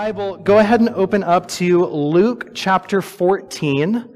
Bible, 0.00 0.38
go 0.38 0.56
ahead 0.56 0.80
and 0.80 0.88
open 0.88 1.22
up 1.22 1.46
to 1.46 1.84
Luke 1.84 2.52
chapter 2.54 3.02
14. 3.02 4.08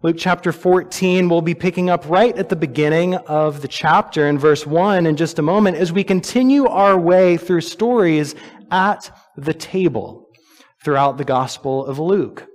Luke 0.00 0.14
chapter 0.16 0.52
14, 0.52 1.28
we'll 1.28 1.42
be 1.42 1.56
picking 1.56 1.90
up 1.90 2.08
right 2.08 2.38
at 2.38 2.48
the 2.48 2.54
beginning 2.54 3.16
of 3.16 3.60
the 3.60 3.66
chapter 3.66 4.28
in 4.28 4.38
verse 4.38 4.64
1 4.64 5.06
in 5.06 5.16
just 5.16 5.40
a 5.40 5.42
moment 5.42 5.76
as 5.76 5.92
we 5.92 6.04
continue 6.04 6.68
our 6.68 6.96
way 6.96 7.36
through 7.36 7.62
stories 7.62 8.36
at 8.70 9.10
the 9.36 9.52
table 9.52 10.28
throughout 10.84 11.18
the 11.18 11.24
Gospel 11.24 11.84
of 11.84 11.98
Luke. 11.98 12.46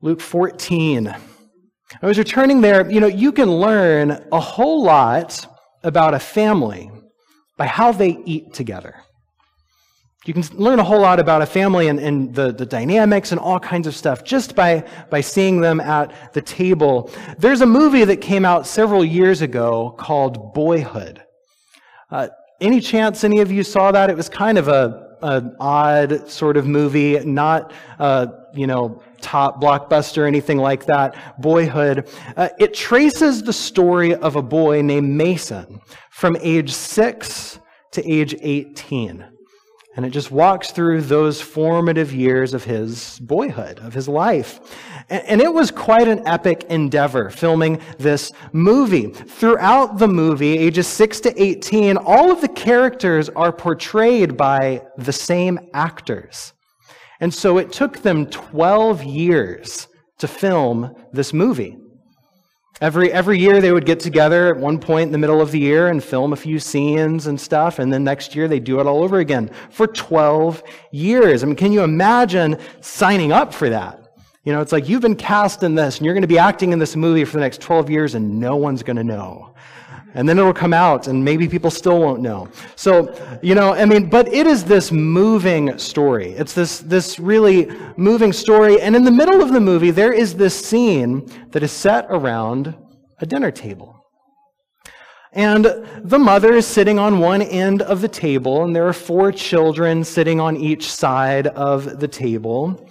Luke 0.00 0.22
14. 0.22 1.14
I 2.00 2.06
was 2.06 2.16
returning 2.16 2.62
there, 2.62 2.90
you 2.90 3.00
know, 3.00 3.06
you 3.06 3.32
can 3.32 3.50
learn 3.50 4.12
a 4.32 4.40
whole 4.40 4.82
lot 4.82 5.46
about 5.82 6.14
a 6.14 6.18
family 6.18 6.90
by 7.58 7.66
how 7.66 7.92
they 7.92 8.16
eat 8.24 8.54
together. 8.54 9.03
You 10.24 10.32
can 10.32 10.42
learn 10.54 10.78
a 10.78 10.84
whole 10.84 11.00
lot 11.00 11.20
about 11.20 11.42
a 11.42 11.46
family 11.46 11.88
and, 11.88 12.00
and, 12.00 12.34
the, 12.34 12.50
the 12.50 12.64
dynamics 12.64 13.30
and 13.30 13.38
all 13.38 13.60
kinds 13.60 13.86
of 13.86 13.94
stuff 13.94 14.24
just 14.24 14.56
by, 14.56 14.88
by 15.10 15.20
seeing 15.20 15.60
them 15.60 15.80
at 15.80 16.32
the 16.32 16.40
table. 16.40 17.10
There's 17.38 17.60
a 17.60 17.66
movie 17.66 18.04
that 18.04 18.22
came 18.22 18.46
out 18.46 18.66
several 18.66 19.04
years 19.04 19.42
ago 19.42 19.94
called 19.98 20.54
Boyhood. 20.54 21.22
Uh, 22.10 22.28
any 22.60 22.80
chance 22.80 23.22
any 23.22 23.40
of 23.40 23.52
you 23.52 23.62
saw 23.62 23.92
that? 23.92 24.08
It 24.08 24.16
was 24.16 24.30
kind 24.30 24.56
of 24.56 24.68
a, 24.68 25.16
an 25.20 25.56
odd 25.60 26.30
sort 26.30 26.56
of 26.56 26.66
movie, 26.66 27.18
not, 27.20 27.72
uh, 27.98 28.28
you 28.54 28.66
know, 28.66 29.02
top 29.20 29.60
blockbuster 29.60 30.26
anything 30.26 30.56
like 30.56 30.86
that. 30.86 31.38
Boyhood. 31.38 32.08
Uh, 32.34 32.48
it 32.58 32.72
traces 32.72 33.42
the 33.42 33.52
story 33.52 34.14
of 34.14 34.36
a 34.36 34.42
boy 34.42 34.80
named 34.80 35.10
Mason 35.10 35.80
from 36.10 36.36
age 36.40 36.72
six 36.72 37.58
to 37.92 38.10
age 38.10 38.34
18. 38.40 39.33
And 39.96 40.04
it 40.04 40.10
just 40.10 40.32
walks 40.32 40.72
through 40.72 41.02
those 41.02 41.40
formative 41.40 42.12
years 42.12 42.52
of 42.52 42.64
his 42.64 43.20
boyhood, 43.20 43.78
of 43.78 43.94
his 43.94 44.08
life. 44.08 44.58
And 45.08 45.40
it 45.40 45.54
was 45.54 45.70
quite 45.70 46.08
an 46.08 46.26
epic 46.26 46.64
endeavor 46.68 47.30
filming 47.30 47.80
this 47.98 48.32
movie. 48.52 49.06
Throughout 49.12 49.98
the 49.98 50.08
movie, 50.08 50.58
ages 50.58 50.88
6 50.88 51.20
to 51.20 51.42
18, 51.42 51.96
all 51.96 52.32
of 52.32 52.40
the 52.40 52.48
characters 52.48 53.28
are 53.28 53.52
portrayed 53.52 54.36
by 54.36 54.82
the 54.96 55.12
same 55.12 55.60
actors. 55.74 56.54
And 57.20 57.32
so 57.32 57.58
it 57.58 57.72
took 57.72 57.98
them 57.98 58.26
12 58.26 59.04
years 59.04 59.86
to 60.18 60.26
film 60.26 60.94
this 61.12 61.32
movie. 61.32 61.78
Every, 62.80 63.12
every 63.12 63.38
year 63.38 63.60
they 63.60 63.70
would 63.70 63.86
get 63.86 64.00
together 64.00 64.48
at 64.48 64.56
one 64.56 64.80
point 64.80 65.06
in 65.06 65.12
the 65.12 65.18
middle 65.18 65.40
of 65.40 65.52
the 65.52 65.60
year 65.60 65.88
and 65.88 66.02
film 66.02 66.32
a 66.32 66.36
few 66.36 66.58
scenes 66.58 67.28
and 67.28 67.40
stuff, 67.40 67.78
and 67.78 67.92
then 67.92 68.02
next 68.02 68.34
year 68.34 68.48
they 68.48 68.58
do 68.58 68.80
it 68.80 68.86
all 68.86 69.04
over 69.04 69.20
again 69.20 69.50
for 69.70 69.86
12 69.86 70.62
years. 70.90 71.42
I 71.42 71.46
mean, 71.46 71.54
can 71.54 71.72
you 71.72 71.82
imagine 71.82 72.58
signing 72.80 73.30
up 73.30 73.54
for 73.54 73.70
that? 73.70 74.00
You 74.42 74.52
know, 74.52 74.60
it's 74.60 74.72
like 74.72 74.88
you've 74.88 75.02
been 75.02 75.14
cast 75.14 75.62
in 75.62 75.74
this 75.76 75.98
and 75.98 76.04
you're 76.04 76.14
going 76.14 76.22
to 76.22 76.28
be 76.28 76.38
acting 76.38 76.72
in 76.72 76.78
this 76.78 76.96
movie 76.96 77.24
for 77.24 77.34
the 77.34 77.40
next 77.40 77.60
12 77.60 77.90
years 77.90 78.14
and 78.14 78.40
no 78.40 78.56
one's 78.56 78.82
going 78.82 78.96
to 78.96 79.04
know. 79.04 79.54
And 80.14 80.28
then 80.28 80.38
it'll 80.38 80.54
come 80.54 80.72
out 80.72 81.08
and 81.08 81.24
maybe 81.24 81.48
people 81.48 81.70
still 81.70 82.00
won't 82.00 82.20
know. 82.20 82.48
So, 82.76 83.12
you 83.42 83.54
know, 83.54 83.74
I 83.74 83.84
mean, 83.84 84.08
but 84.08 84.32
it 84.32 84.46
is 84.46 84.64
this 84.64 84.92
moving 84.92 85.76
story. 85.76 86.30
It's 86.32 86.54
this, 86.54 86.78
this 86.78 87.18
really 87.18 87.68
moving 87.96 88.32
story. 88.32 88.80
And 88.80 88.94
in 88.94 89.04
the 89.04 89.10
middle 89.10 89.42
of 89.42 89.52
the 89.52 89.60
movie, 89.60 89.90
there 89.90 90.12
is 90.12 90.34
this 90.34 90.54
scene 90.54 91.28
that 91.50 91.62
is 91.62 91.72
set 91.72 92.06
around 92.08 92.76
a 93.18 93.26
dinner 93.26 93.50
table. 93.50 94.04
And 95.32 95.64
the 96.04 96.18
mother 96.18 96.52
is 96.52 96.64
sitting 96.64 97.00
on 97.00 97.18
one 97.18 97.42
end 97.42 97.82
of 97.82 98.00
the 98.00 98.08
table, 98.08 98.62
and 98.62 98.74
there 98.74 98.86
are 98.86 98.92
four 98.92 99.32
children 99.32 100.04
sitting 100.04 100.38
on 100.38 100.56
each 100.56 100.88
side 100.92 101.48
of 101.48 101.98
the 101.98 102.06
table. 102.06 102.88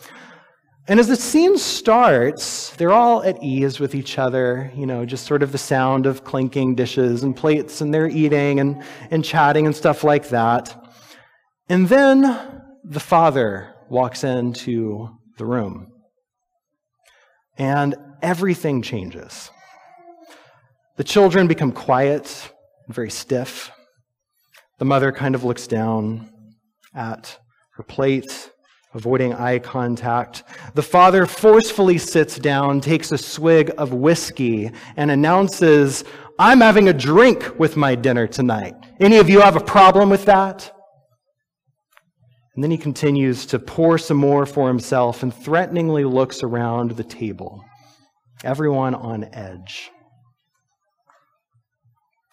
And 0.85 0.99
as 0.99 1.07
the 1.07 1.15
scene 1.15 1.57
starts, 1.57 2.71
they're 2.71 2.91
all 2.91 3.23
at 3.23 3.41
ease 3.41 3.79
with 3.79 3.95
each 3.95 4.19
other, 4.19 4.69
you 4.75 4.85
know, 4.85 5.05
just 5.05 5.25
sort 5.25 5.41
of 5.41 5.53
the 5.53 5.57
sound 5.57 6.05
of 6.05 6.25
clinking 6.25 6.75
dishes 6.75 7.23
and 7.23 7.33
plates, 7.33 7.79
and 7.79 7.93
they're 7.93 8.09
eating 8.09 8.59
and, 8.59 8.83
and 9.09 9.23
chatting 9.23 9.65
and 9.65 9.73
stuff 9.73 10.03
like 10.03 10.27
that. 10.29 10.77
And 11.69 11.87
then 11.87 12.21
the 12.83 12.99
father 12.99 13.73
walks 13.89 14.25
into 14.25 15.07
the 15.37 15.45
room. 15.45 15.87
And 17.57 17.95
everything 18.21 18.81
changes. 18.81 19.51
The 20.97 21.05
children 21.05 21.47
become 21.47 21.71
quiet 21.71 22.51
and 22.87 22.93
very 22.93 23.09
stiff. 23.09 23.71
The 24.79 24.85
mother 24.85 25.13
kind 25.13 25.33
of 25.33 25.45
looks 25.45 25.65
down 25.65 26.29
at 26.93 27.39
her 27.75 27.83
plate 27.83 28.51
avoiding 28.93 29.33
eye 29.33 29.59
contact. 29.59 30.43
The 30.75 30.83
father 30.83 31.25
forcefully 31.25 31.97
sits 31.97 32.37
down, 32.37 32.81
takes 32.81 33.11
a 33.11 33.17
swig 33.17 33.71
of 33.77 33.93
whiskey, 33.93 34.71
and 34.95 35.09
announces, 35.11 36.03
I'm 36.37 36.61
having 36.61 36.89
a 36.89 36.93
drink 36.93 37.59
with 37.59 37.75
my 37.75 37.95
dinner 37.95 38.27
tonight. 38.27 38.75
Any 38.99 39.17
of 39.17 39.29
you 39.29 39.41
have 39.41 39.55
a 39.55 39.63
problem 39.63 40.09
with 40.09 40.25
that? 40.25 40.71
And 42.55 42.63
then 42.63 42.71
he 42.71 42.77
continues 42.77 43.47
to 43.47 43.57
pour 43.57 43.97
some 43.97 44.17
more 44.17 44.45
for 44.45 44.67
himself 44.67 45.23
and 45.23 45.33
threateningly 45.33 46.03
looks 46.03 46.43
around 46.43 46.91
the 46.91 47.03
table, 47.03 47.63
everyone 48.43 48.93
on 48.93 49.23
edge. 49.33 49.89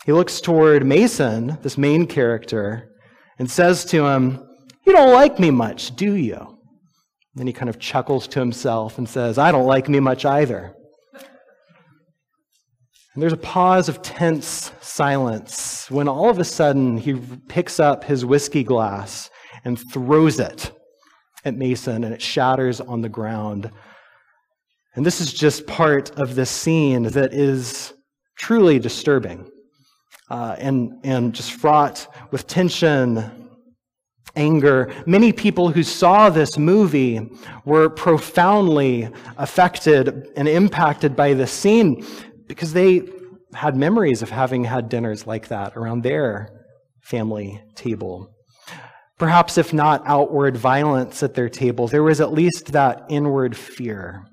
He 0.04 0.12
looks 0.12 0.40
toward 0.40 0.84
Mason, 0.84 1.58
this 1.62 1.78
main 1.78 2.06
character, 2.06 2.90
and 3.38 3.50
says 3.50 3.84
to 3.86 4.06
him, 4.06 4.46
you 4.90 4.96
don't 4.96 5.12
like 5.12 5.38
me 5.38 5.52
much, 5.52 5.94
do 5.94 6.14
you? 6.14 6.58
Then 7.36 7.46
he 7.46 7.52
kind 7.52 7.68
of 7.68 7.78
chuckles 7.78 8.26
to 8.28 8.40
himself 8.40 8.98
and 8.98 9.08
says, 9.08 9.38
I 9.38 9.52
don't 9.52 9.66
like 9.66 9.88
me 9.88 10.00
much 10.00 10.24
either. 10.24 10.74
And 13.14 13.22
there's 13.22 13.32
a 13.32 13.36
pause 13.36 13.88
of 13.88 14.02
tense 14.02 14.72
silence 14.80 15.88
when 15.92 16.08
all 16.08 16.28
of 16.28 16.40
a 16.40 16.44
sudden 16.44 16.96
he 16.96 17.14
picks 17.48 17.78
up 17.78 18.02
his 18.02 18.24
whiskey 18.24 18.64
glass 18.64 19.30
and 19.64 19.78
throws 19.92 20.40
it 20.40 20.72
at 21.44 21.54
Mason 21.54 22.02
and 22.02 22.12
it 22.12 22.20
shatters 22.20 22.80
on 22.80 23.00
the 23.00 23.08
ground. 23.08 23.70
And 24.96 25.06
this 25.06 25.20
is 25.20 25.32
just 25.32 25.68
part 25.68 26.10
of 26.18 26.34
this 26.34 26.50
scene 26.50 27.04
that 27.04 27.32
is 27.32 27.94
truly 28.36 28.80
disturbing 28.80 29.48
uh, 30.30 30.56
and, 30.58 30.94
and 31.04 31.32
just 31.32 31.52
fraught 31.52 32.08
with 32.32 32.48
tension 32.48 33.49
anger. 34.36 34.92
Many 35.06 35.32
people 35.32 35.70
who 35.70 35.82
saw 35.82 36.30
this 36.30 36.58
movie 36.58 37.30
were 37.64 37.88
profoundly 37.88 39.08
affected 39.36 40.28
and 40.36 40.48
impacted 40.48 41.16
by 41.16 41.34
this 41.34 41.52
scene 41.52 42.06
because 42.46 42.72
they 42.72 43.02
had 43.54 43.76
memories 43.76 44.22
of 44.22 44.30
having 44.30 44.64
had 44.64 44.88
dinners 44.88 45.26
like 45.26 45.48
that 45.48 45.76
around 45.76 46.02
their 46.02 46.64
family 47.02 47.62
table. 47.74 48.34
Perhaps, 49.18 49.58
if 49.58 49.72
not 49.72 50.02
outward 50.06 50.56
violence 50.56 51.22
at 51.22 51.34
their 51.34 51.48
table, 51.48 51.88
there 51.88 52.02
was 52.02 52.20
at 52.20 52.32
least 52.32 52.72
that 52.72 53.04
inward 53.10 53.56
fear 53.56 54.24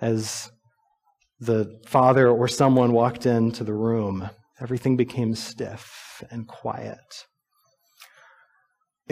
as 0.00 0.50
the 1.40 1.80
father 1.86 2.28
or 2.28 2.46
someone 2.46 2.92
walked 2.92 3.26
into 3.26 3.64
the 3.64 3.74
room. 3.74 4.28
Everything 4.60 4.96
became 4.96 5.34
stiff 5.34 6.22
and 6.30 6.46
quiet. 6.46 7.00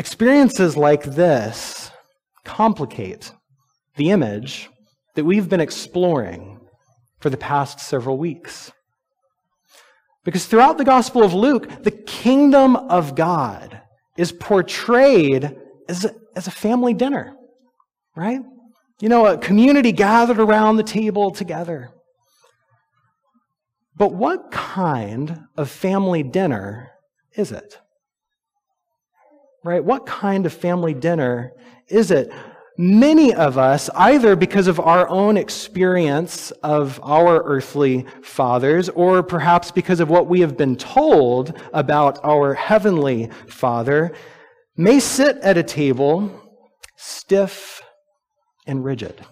Experiences 0.00 0.78
like 0.78 1.02
this 1.02 1.90
complicate 2.42 3.34
the 3.96 4.08
image 4.08 4.70
that 5.14 5.26
we've 5.26 5.50
been 5.50 5.60
exploring 5.60 6.58
for 7.18 7.28
the 7.28 7.36
past 7.36 7.80
several 7.80 8.16
weeks. 8.16 8.72
Because 10.24 10.46
throughout 10.46 10.78
the 10.78 10.86
Gospel 10.86 11.22
of 11.22 11.34
Luke, 11.34 11.82
the 11.82 11.90
kingdom 11.90 12.76
of 12.76 13.14
God 13.14 13.82
is 14.16 14.32
portrayed 14.32 15.54
as 15.86 16.06
a, 16.06 16.14
as 16.34 16.46
a 16.46 16.50
family 16.50 16.94
dinner, 16.94 17.36
right? 18.16 18.40
You 19.02 19.10
know, 19.10 19.26
a 19.26 19.36
community 19.36 19.92
gathered 19.92 20.40
around 20.40 20.78
the 20.78 20.82
table 20.82 21.30
together. 21.30 21.90
But 23.96 24.14
what 24.14 24.50
kind 24.50 25.42
of 25.58 25.68
family 25.68 26.22
dinner 26.22 26.88
is 27.36 27.52
it? 27.52 27.76
Right? 29.64 29.84
What 29.84 30.06
kind 30.06 30.46
of 30.46 30.52
family 30.52 30.94
dinner 30.94 31.52
is 31.88 32.10
it? 32.10 32.32
Many 32.78 33.34
of 33.34 33.58
us, 33.58 33.90
either 33.94 34.36
because 34.36 34.66
of 34.66 34.80
our 34.80 35.06
own 35.08 35.36
experience 35.36 36.50
of 36.62 36.98
our 37.02 37.42
earthly 37.42 38.06
fathers, 38.22 38.88
or 38.88 39.22
perhaps 39.22 39.70
because 39.70 40.00
of 40.00 40.08
what 40.08 40.28
we 40.28 40.40
have 40.40 40.56
been 40.56 40.76
told 40.76 41.60
about 41.74 42.18
our 42.24 42.54
heavenly 42.54 43.28
Father, 43.48 44.12
may 44.76 44.98
sit 44.98 45.36
at 45.38 45.58
a 45.58 45.62
table 45.62 46.32
stiff 46.96 47.82
and 48.66 48.82
rigid 48.82 49.26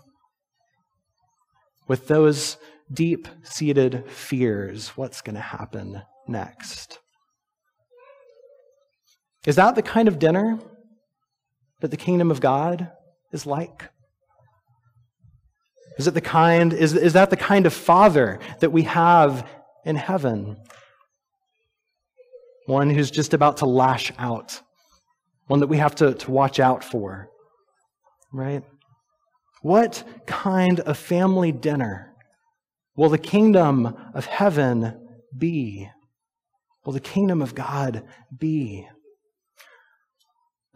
with 1.87 2.07
those 2.07 2.59
deep 2.93 3.29
seated 3.43 4.05
fears 4.11 4.89
what's 4.91 5.23
going 5.23 5.37
to 5.37 5.41
happen 5.41 6.03
next? 6.27 6.99
Is 9.47 9.57
that 9.57 9.75
the 9.75 9.83
kind 9.83 10.09
of 10.09 10.19
dinner 10.19 10.59
that 11.81 11.91
the 11.91 11.97
kingdom 11.97 12.31
of 12.31 12.41
God 12.41 12.91
is 13.33 13.47
like? 13.47 13.91
Is 15.99 16.07
it 16.07 16.15
the 16.15 16.21
kind, 16.21 16.73
is, 16.73 16.95
is 16.95 17.15
that 17.15 17.31
the 17.31 17.37
kind 17.37 17.67
of 17.67 17.73
father 17.73 18.39
that 18.61 18.71
we 18.71 18.83
have 18.83 19.49
in 19.85 19.97
heaven? 19.97 20.57
One 22.67 22.91
who's 22.91 23.11
just 23.11 23.35
about 23.35 23.59
to 23.59 23.67
lash 23.67 24.13
out. 24.19 24.61
One 25.47 25.61
that 25.61 25.67
we 25.67 25.79
have 25.79 25.95
to, 25.97 26.15
to 26.15 26.31
watch 26.31 26.61
out 26.61 26.85
for. 26.85 27.29
Right? 28.33 28.63
What 29.63 30.05
kind 30.27 30.81
of 30.81 30.97
family 30.99 31.51
dinner 31.51 32.15
will 32.97 33.09
the 33.09 33.19
kingdom 33.19 33.97
of 34.15 34.27
heaven 34.27 35.09
be? 35.37 35.89
Will 36.85 36.93
the 36.93 37.01
kingdom 37.01 37.43
of 37.43 37.55
God 37.55 38.05
be? 38.37 38.87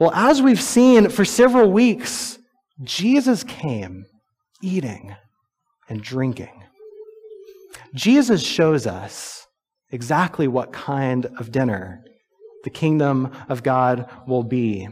Well, 0.03 0.11
as 0.15 0.43
we've 0.43 0.61
seen 0.61 1.11
for 1.11 1.25
several 1.25 1.71
weeks, 1.71 2.37
Jesus 2.83 3.45
came 3.45 4.05
eating 4.61 5.15
and 5.89 6.03
drinking. 6.03 6.65
Jesus 7.95 8.43
shows 8.43 8.85
us 8.85 9.47
exactly 9.93 10.49
what 10.49 10.73
kind 10.73 11.27
of 11.39 11.53
dinner 11.53 12.03
the 12.65 12.71
kingdom 12.71 13.31
of 13.49 13.63
God 13.63 14.11
will 14.27 14.43
be. 14.43 14.89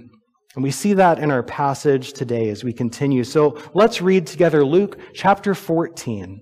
And 0.54 0.62
we 0.62 0.70
see 0.70 0.92
that 0.94 1.18
in 1.18 1.32
our 1.32 1.42
passage 1.42 2.12
today 2.12 2.48
as 2.48 2.62
we 2.62 2.72
continue. 2.72 3.24
So 3.24 3.60
let's 3.74 4.00
read 4.00 4.28
together 4.28 4.64
Luke 4.64 4.96
chapter 5.12 5.56
14, 5.56 6.40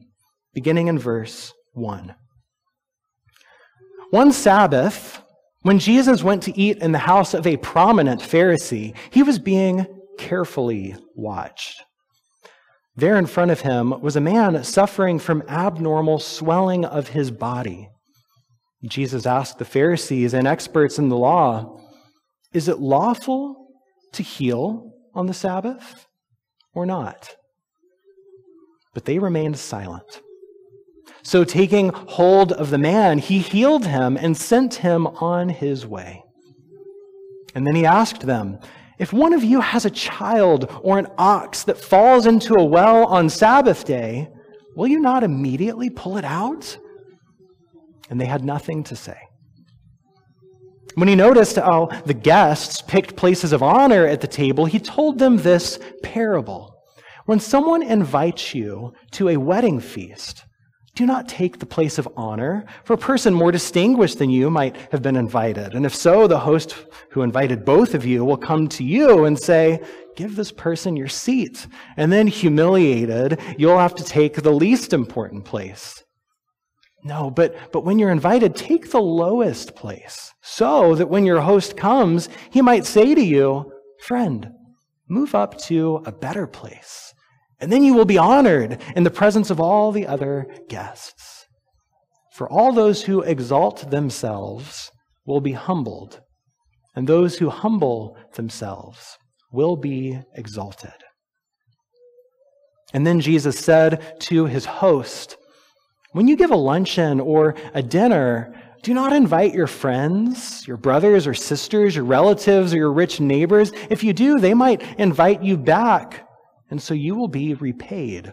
beginning 0.53 0.89
in 0.89 0.99
verse 0.99 1.55
1. 1.73 2.15
One 4.11 4.31
Sabbath, 4.31 5.23
when 5.63 5.79
Jesus 5.79 6.23
went 6.23 6.43
to 6.45 6.59
eat 6.59 6.79
in 6.79 6.93
the 6.93 6.99
house 6.99 7.35
of 7.35 7.47
a 7.47 7.57
prominent 7.57 8.21
Pharisee, 8.21 8.95
he 9.11 9.23
was 9.23 9.39
being 9.39 9.87
carefully 10.19 10.97
watched. 11.15 11.83
There 12.97 13.17
in 13.17 13.27
front 13.27 13.51
of 13.51 13.61
him 13.61 14.01
was 14.01 14.17
a 14.17 14.21
man 14.21 14.63
suffering 14.65 15.19
from 15.19 15.43
abnormal 15.49 16.19
swelling 16.19 16.85
of 16.85 17.09
his 17.09 17.31
body. 17.31 17.89
Jesus 18.85 19.27
asked 19.27 19.59
the 19.59 19.65
Pharisees 19.65 20.35
and 20.35 20.47
experts 20.47 20.99
in 20.99 21.09
the 21.09 21.17
law, 21.17 21.81
Is 22.53 22.69
it 22.69 22.79
lawful 22.79 23.69
to 24.13 24.23
heal 24.23 24.93
on 25.15 25.27
the 25.27 25.35
Sabbath 25.35 26.07
or 26.75 26.87
not? 26.87 27.37
But 28.95 29.05
they 29.05 29.19
remained 29.19 29.59
silent. 29.59 30.21
So, 31.29 31.45
taking 31.45 31.91
hold 31.91 32.53
of 32.53 32.71
the 32.71 32.79
man, 32.79 33.19
he 33.19 33.41
healed 33.41 33.85
him 33.85 34.17
and 34.17 34.35
sent 34.35 34.77
him 34.77 35.07
on 35.07 35.51
his 35.51 35.87
way. 35.87 36.25
And 37.55 37.67
then 37.67 37.75
he 37.75 37.85
asked 37.85 38.23
them, 38.23 38.59
if 38.99 39.13
one 39.13 39.35
of 39.35 39.45
you 39.45 39.61
has 39.61 39.85
a 39.85 39.91
child 39.91 40.75
or 40.83 40.99
an 40.99 41.09
ox 41.19 41.65
that 41.65 41.77
falls 41.77 42.25
into 42.25 42.55
a 42.55 42.65
well 42.65 43.05
on 43.05 43.29
Sabbath 43.29 43.85
day, 43.85 44.31
will 44.75 44.87
you 44.87 45.01
not 45.01 45.23
immediately 45.23 45.91
pull 45.91 46.17
it 46.17 46.25
out? 46.25 46.79
And 48.09 48.19
they 48.19 48.25
had 48.25 48.43
nothing 48.43 48.83
to 48.85 48.97
say. 48.97 49.19
When 50.95 51.09
he 51.09 51.15
noticed 51.15 51.57
how 51.57 51.91
the 52.07 52.15
guests 52.15 52.81
picked 52.81 53.17
places 53.17 53.53
of 53.53 53.63
honor 53.63 54.07
at 54.07 54.23
the 54.23 54.29
table, 54.29 54.65
he 54.65 54.81
told 54.81 55.19
them 55.19 55.37
this 55.37 55.79
parable. 56.03 56.75
When 57.27 57.39
someone 57.39 57.83
invites 57.83 58.55
you 58.55 58.95
to 59.11 59.29
a 59.29 59.37
wedding 59.37 59.79
feast, 59.79 60.47
do 60.99 61.07
not 61.07 61.29
take 61.29 61.61
the 61.61 61.65
place 61.65 61.97
of 61.97 62.09
honor, 62.17 62.67
for 62.83 62.95
a 62.95 62.99
person 62.99 63.33
more 63.33 63.53
distinguished 63.53 64.19
than 64.19 64.31
you 64.31 64.51
might 64.51 64.75
have 64.91 65.01
been 65.01 65.15
invited. 65.15 65.75
And 65.75 65.87
if 65.87 65.95
so, 65.95 66.27
the 66.27 66.41
host 66.41 66.75
who 67.11 67.23
invited 67.23 67.65
both 67.65 67.95
of 67.95 68.05
you 68.05 68.25
will 68.25 68.37
come 68.37 68.67
to 68.71 68.83
you 68.83 69.25
and 69.25 69.39
say, 69.39 69.81
Give 70.17 70.35
this 70.35 70.51
person 70.51 70.97
your 70.97 71.07
seat. 71.07 71.69
And 71.97 72.11
then, 72.11 72.27
humiliated, 72.27 73.41
you'll 73.57 73.79
have 73.79 73.95
to 73.95 74.03
take 74.03 74.43
the 74.43 74.51
least 74.51 74.93
important 74.93 75.45
place. 75.45 76.03
No, 77.05 77.31
but, 77.31 77.55
but 77.71 77.85
when 77.85 78.01
you're 78.01 78.11
invited, 78.11 78.57
take 78.57 78.91
the 78.91 79.01
lowest 79.01 79.77
place, 79.77 80.35
so 80.41 80.97
that 80.97 81.09
when 81.09 81.25
your 81.25 81.41
host 81.41 81.77
comes, 81.77 82.29
he 82.51 82.61
might 82.61 82.87
say 82.87 83.15
to 83.15 83.23
you, 83.25 83.73
Friend, 84.01 84.51
move 85.09 85.37
up 85.37 85.59
to 85.59 86.03
a 86.07 86.11
better 86.11 86.49
place. 86.49 87.15
And 87.61 87.73
then 87.73 87.83
you 87.83 87.95
will 87.95 88.05
be 88.05 88.19
honored 88.19 88.81
in 88.95 89.03
the 89.03 89.11
presence 89.11 89.51
of 89.51 89.61
all 89.61 89.91
the 89.91 90.07
other 90.07 90.47
guests. 90.69 91.47
For 92.33 92.49
all 92.49 92.73
those 92.73 93.03
who 93.03 93.23
exalt 93.23 93.91
themselves 93.91 94.93
will 95.27 95.41
be 95.41 95.53
humbled, 95.53 96.21
and 96.95 97.07
those 97.09 97.39
who 97.39 97.51
humble 97.51 98.17
themselves 98.35 99.19
will 99.51 99.77
be 99.77 100.21
exalted. 100.35 100.93
And 102.95 103.07
then 103.07 103.21
Jesus 103.21 103.59
said 103.59 104.21
to 104.21 104.47
his 104.47 104.65
host, 104.65 105.37
When 106.13 106.29
you 106.29 106.37
give 106.37 106.53
a 106.53 106.57
luncheon 106.57 107.19
or 107.19 107.57
a 107.75 107.83
dinner, 107.83 108.55
do 108.83 108.95
not 108.95 109.13
invite 109.13 109.53
your 109.53 109.67
friends, 109.67 110.67
your 110.67 110.77
brothers 110.77 111.27
or 111.27 111.35
sisters, 111.35 111.97
your 111.97 112.05
relatives, 112.05 112.73
or 112.73 112.77
your 112.77 112.93
rich 112.93 113.19
neighbors. 113.19 113.73
If 113.91 114.05
you 114.05 114.13
do, 114.13 114.39
they 114.39 114.55
might 114.55 114.83
invite 114.99 115.43
you 115.43 115.57
back 115.57 116.28
and 116.71 116.81
so 116.81 116.95
you 116.95 117.15
will 117.15 117.29
be 117.29 117.55
repaid. 117.55 118.33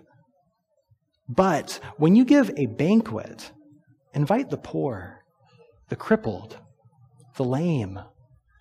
But 1.27 1.79
when 1.97 2.15
you 2.15 2.25
give 2.25 2.51
a 2.55 2.67
banquet, 2.67 3.51
invite 4.13 4.49
the 4.49 4.57
poor, 4.57 5.23
the 5.89 5.95
crippled, 5.95 6.57
the 7.35 7.43
lame, 7.43 7.99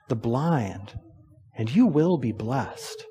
the 0.08 0.16
blind, 0.16 0.98
and 1.56 1.74
you 1.74 1.86
will 1.86 2.18
be 2.18 2.32
blessed. 2.32 3.04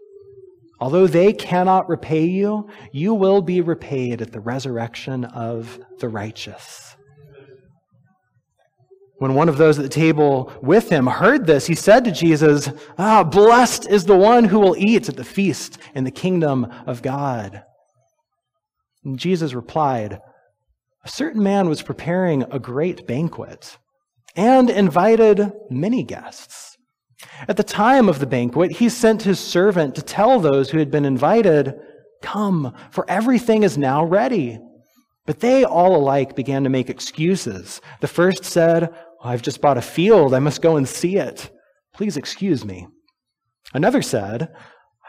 Although 0.79 1.07
they 1.07 1.31
cannot 1.31 1.87
repay 1.87 2.25
you, 2.25 2.67
you 2.91 3.13
will 3.13 3.41
be 3.41 3.61
repaid 3.61 4.21
at 4.21 4.31
the 4.31 4.41
resurrection 4.41 5.23
of 5.23 5.79
the 5.99 6.09
righteous. 6.09 6.97
When 9.23 9.35
one 9.35 9.47
of 9.47 9.55
those 9.55 9.79
at 9.79 9.83
the 9.83 9.87
table 9.87 10.51
with 10.61 10.89
him 10.89 11.07
heard 11.07 11.47
this, 11.47 11.65
he 11.65 11.75
said 11.75 12.03
to 12.03 12.11
Jesus, 12.11 12.69
Ah, 12.97 13.23
blessed 13.23 13.89
is 13.89 14.03
the 14.03 14.17
one 14.17 14.43
who 14.43 14.59
will 14.59 14.75
eat 14.77 15.07
at 15.07 15.15
the 15.15 15.23
feast 15.23 15.77
in 15.95 16.03
the 16.03 16.11
kingdom 16.11 16.69
of 16.85 17.01
God. 17.01 17.63
And 19.05 19.17
Jesus 19.17 19.53
replied, 19.53 20.19
A 21.05 21.07
certain 21.07 21.41
man 21.41 21.69
was 21.69 21.81
preparing 21.81 22.43
a 22.51 22.59
great 22.59 23.07
banquet 23.07 23.77
and 24.35 24.69
invited 24.69 25.53
many 25.69 26.03
guests. 26.03 26.75
At 27.47 27.55
the 27.55 27.63
time 27.63 28.09
of 28.09 28.19
the 28.19 28.27
banquet, 28.27 28.73
he 28.73 28.89
sent 28.89 29.21
his 29.21 29.39
servant 29.39 29.95
to 29.95 30.01
tell 30.01 30.41
those 30.41 30.71
who 30.71 30.79
had 30.79 30.91
been 30.91 31.05
invited, 31.05 31.75
Come, 32.21 32.75
for 32.91 33.09
everything 33.09 33.63
is 33.63 33.77
now 33.77 34.03
ready. 34.03 34.59
But 35.25 35.39
they 35.39 35.63
all 35.63 35.95
alike 35.95 36.35
began 36.35 36.65
to 36.65 36.69
make 36.69 36.89
excuses. 36.89 37.79
The 38.01 38.09
first 38.09 38.43
said, 38.43 38.93
I've 39.23 39.41
just 39.41 39.61
bought 39.61 39.77
a 39.77 39.81
field. 39.81 40.33
I 40.33 40.39
must 40.39 40.61
go 40.61 40.75
and 40.75 40.87
see 40.87 41.15
it. 41.17 41.49
Please 41.93 42.17
excuse 42.17 42.65
me. 42.65 42.87
Another 43.73 44.01
said, 44.01 44.53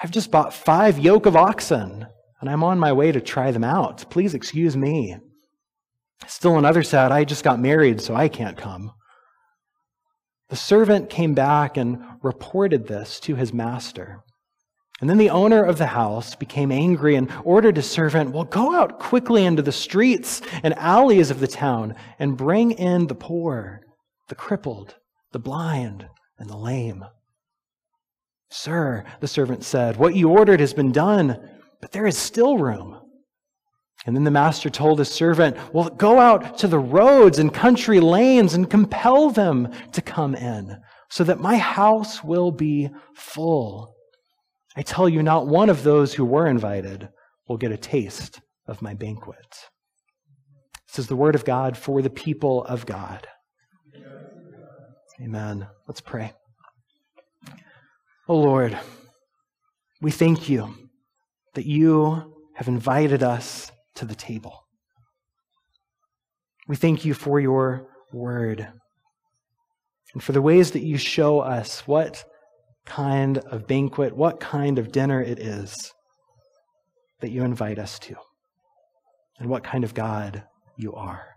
I've 0.02 0.12
just 0.12 0.30
bought 0.30 0.54
five 0.54 0.99
yoke 0.99 1.26
of 1.26 1.35
oxen, 1.35 2.06
and 2.40 2.49
I'm 2.49 2.62
on 2.62 2.78
my 2.78 2.92
way 2.92 3.11
to 3.11 3.21
try 3.21 3.50
them 3.50 3.64
out. 3.64 4.09
Please 4.11 4.35
excuse 4.35 4.76
me. 4.76 5.16
Still 6.28 6.56
another 6.56 6.85
said, 6.85 7.11
I 7.11 7.25
just 7.25 7.42
got 7.42 7.59
married, 7.59 8.00
so 8.00 8.14
I 8.14 8.28
can't 8.28 8.56
come. 8.56 8.92
The 10.49 10.56
servant 10.56 11.11
came 11.11 11.35
back 11.35 11.76
and 11.76 11.99
reported 12.23 12.87
this 12.87 13.18
to 13.21 13.35
his 13.35 13.52
master. 13.52 14.23
And 15.00 15.11
then 15.11 15.18
the 15.18 15.30
owner 15.30 15.64
of 15.64 15.78
the 15.78 15.87
house 15.87 16.37
became 16.37 16.71
angry 16.71 17.16
and 17.16 17.33
ordered 17.42 17.76
his 17.76 17.90
servant, 17.90 18.30
Well, 18.30 18.44
go 18.44 18.75
out 18.75 19.00
quickly 19.00 19.44
into 19.44 19.62
the 19.62 19.73
streets 19.73 20.40
and 20.62 20.73
alleys 20.75 21.30
of 21.30 21.40
the 21.40 21.49
town 21.49 21.97
and 22.21 22.37
bring 22.37 22.71
in 22.71 23.09
the 23.09 23.14
poor 23.16 23.80
the 24.28 24.35
crippled, 24.35 24.97
the 25.33 25.38
blind, 25.38 26.09
and 26.38 26.49
the 26.49 26.57
lame. 26.57 27.04
Sir, 28.50 29.04
the 29.21 29.28
servant 29.28 29.64
said, 29.64 29.97
what 29.97 30.14
you 30.14 30.28
ordered 30.28 30.61
has 30.61 30.73
been 30.73 30.93
done, 30.93 31.38
but 31.81 31.93
there 31.93 32.07
is 32.07 32.16
still 32.16 32.59
room. 32.59 33.00
And 34.07 34.14
then 34.14 34.25
the 34.25 34.31
master 34.31 34.69
told 34.69 34.99
his 34.99 35.09
servant, 35.09 35.57
Well, 35.73 35.88
go 35.88 36.19
out 36.19 36.59
to 36.59 36.69
the 36.69 36.78
roads 36.78 37.38
and 37.38 37.52
country 37.52 38.00
lanes 38.00 38.54
and 38.54 38.69
compel 38.69 39.31
them 39.31 39.73
to 39.93 40.02
come 40.02 40.35
in, 40.35 40.76
so 41.09 41.25
that 41.25 41.40
my 41.40 41.57
house 41.57 42.23
will 42.23 42.50
be 42.50 42.90
full. 43.14 43.95
I 44.76 44.83
tell 44.83 45.09
you, 45.09 45.23
not 45.23 45.47
one 45.47 45.71
of 45.71 45.85
those 45.85 46.14
who 46.14 46.25
were 46.25 46.47
invited 46.47 47.09
will 47.49 47.57
get 47.57 47.73
a 47.73 47.76
taste 47.76 48.40
of 48.66 48.83
my 48.83 48.95
banquet. 48.95 49.69
This 50.88 50.99
is 50.99 51.07
the 51.07 51.16
word 51.16 51.35
of 51.35 51.45
God 51.45 51.76
for 51.76 52.02
the 52.02 52.11
people 52.11 52.64
of 52.64 52.87
God. 52.87 53.26
Amen. 55.25 55.66
Let's 55.88 56.02
pray. 56.02 56.35
Oh 58.28 58.37
Lord, 58.37 58.78
we 60.02 60.11
thank 60.11 60.50
you 60.50 60.75
that 61.54 61.64
you 61.64 62.35
have 62.54 62.69
invited 62.69 63.23
us 63.23 63.73
to 63.95 64.04
the 64.04 64.14
table. 64.14 64.66
We 66.69 66.76
thank 66.76 67.07
you 67.07 67.14
for 67.14 67.40
your 67.40 67.88
word 68.12 68.69
and 70.12 70.23
for 70.23 70.33
the 70.33 70.43
ways 70.43 70.73
that 70.73 70.83
you 70.83 70.99
show 70.99 71.40
us 71.40 71.87
what 71.87 72.25
kind 72.85 73.38
of 73.38 73.66
banquet, 73.66 74.14
what 74.14 74.40
kind 74.40 74.78
of 74.78 74.93
dinner 74.93 75.23
it 75.23 75.38
is 75.38 75.93
that 77.21 77.31
you 77.31 77.45
invite 77.45 77.78
us 77.78 77.99
to, 78.00 78.14
and 79.38 79.49
what 79.49 79.64
kind 79.64 79.85
of 79.85 79.95
God 79.95 80.45
you 80.76 80.93
are. 80.93 81.34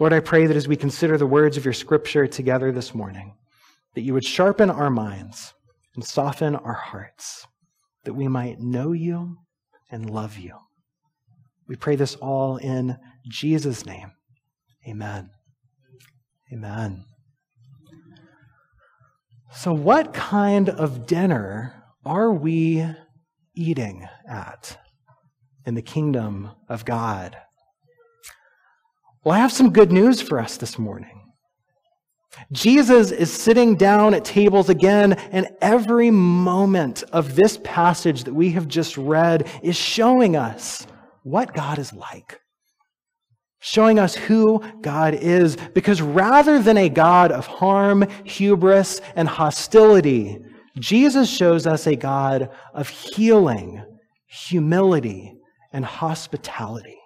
Lord, 0.00 0.14
I 0.14 0.20
pray 0.20 0.46
that 0.46 0.56
as 0.56 0.66
we 0.66 0.76
consider 0.76 1.18
the 1.18 1.26
words 1.26 1.58
of 1.58 1.64
your 1.66 1.74
scripture 1.74 2.26
together 2.26 2.72
this 2.72 2.94
morning, 2.94 3.34
that 3.94 4.00
you 4.00 4.14
would 4.14 4.24
sharpen 4.24 4.70
our 4.70 4.88
minds 4.88 5.52
and 5.94 6.02
soften 6.02 6.56
our 6.56 6.72
hearts, 6.72 7.46
that 8.04 8.14
we 8.14 8.26
might 8.26 8.60
know 8.60 8.92
you 8.92 9.36
and 9.90 10.08
love 10.08 10.38
you. 10.38 10.56
We 11.68 11.76
pray 11.76 11.96
this 11.96 12.14
all 12.14 12.56
in 12.56 12.96
Jesus' 13.28 13.84
name. 13.84 14.12
Amen. 14.88 15.28
Amen. 16.50 17.04
So, 19.52 19.74
what 19.74 20.14
kind 20.14 20.70
of 20.70 21.06
dinner 21.06 21.74
are 22.06 22.32
we 22.32 22.86
eating 23.54 24.08
at 24.26 24.78
in 25.66 25.74
the 25.74 25.82
kingdom 25.82 26.52
of 26.70 26.86
God? 26.86 27.36
Well, 29.24 29.34
I 29.34 29.38
have 29.38 29.52
some 29.52 29.72
good 29.72 29.92
news 29.92 30.20
for 30.20 30.40
us 30.40 30.56
this 30.56 30.78
morning. 30.78 31.16
Jesus 32.52 33.10
is 33.10 33.32
sitting 33.32 33.76
down 33.76 34.14
at 34.14 34.24
tables 34.24 34.68
again, 34.68 35.12
and 35.12 35.48
every 35.60 36.10
moment 36.10 37.02
of 37.12 37.34
this 37.34 37.58
passage 37.64 38.24
that 38.24 38.34
we 38.34 38.50
have 38.52 38.68
just 38.68 38.96
read 38.96 39.48
is 39.62 39.76
showing 39.76 40.36
us 40.36 40.86
what 41.22 41.52
God 41.54 41.78
is 41.78 41.92
like 41.92 42.40
showing 43.60 43.98
us 43.98 44.14
who 44.14 44.62
God 44.80 45.14
is. 45.14 45.56
Because 45.74 46.02
rather 46.02 46.60
than 46.60 46.76
a 46.76 46.88
God 46.88 47.30
of 47.30 47.46
harm, 47.46 48.04
hubris, 48.24 49.00
and 49.14 49.28
hostility, 49.28 50.38
Jesus 50.78 51.30
shows 51.30 51.66
us 51.66 51.86
a 51.86 51.94
God 51.94 52.50
of 52.74 52.88
healing, 52.88 53.84
humility, 54.26 55.34
and 55.72 55.84
hospitality. 55.84 56.99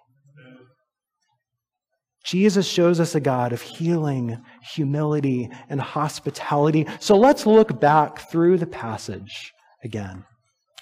Jesus 2.24 2.66
shows 2.66 3.00
us 3.00 3.14
a 3.14 3.20
God 3.20 3.52
of 3.52 3.60
healing, 3.60 4.42
humility, 4.74 5.50
and 5.68 5.80
hospitality. 5.80 6.86
So 6.98 7.16
let's 7.16 7.46
look 7.46 7.80
back 7.80 8.30
through 8.30 8.58
the 8.58 8.66
passage 8.66 9.52
again 9.82 10.24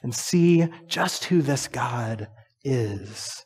and 0.02 0.14
see 0.14 0.68
just 0.86 1.24
who 1.24 1.42
this 1.42 1.66
God 1.68 2.28
is. 2.64 3.44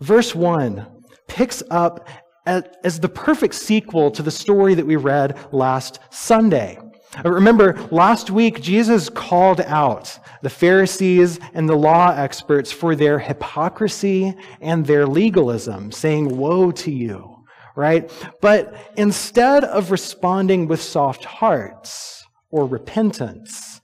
Verse 0.00 0.34
1 0.34 0.86
picks 1.28 1.62
up 1.70 2.08
as 2.46 3.00
the 3.00 3.08
perfect 3.08 3.54
sequel 3.54 4.10
to 4.10 4.22
the 4.22 4.30
story 4.30 4.74
that 4.74 4.86
we 4.86 4.96
read 4.96 5.38
last 5.52 6.00
Sunday. 6.10 6.78
Uh, 7.22 7.30
remember, 7.30 7.74
last 7.90 8.30
week, 8.30 8.60
Jesus 8.60 9.08
called 9.08 9.60
out 9.60 10.18
the 10.42 10.50
Pharisees 10.50 11.38
and 11.52 11.68
the 11.68 11.76
law 11.76 12.10
experts 12.10 12.72
for 12.72 12.96
their 12.96 13.18
hypocrisy 13.18 14.34
and 14.60 14.86
their 14.86 15.06
legalism, 15.06 15.92
saying, 15.92 16.36
Woe 16.36 16.70
to 16.72 16.90
you, 16.90 17.44
right? 17.76 18.10
But 18.40 18.74
instead 18.96 19.64
of 19.64 19.90
responding 19.90 20.66
with 20.66 20.82
soft 20.82 21.24
hearts 21.24 22.24
or 22.50 22.66
repentance, 22.66 23.80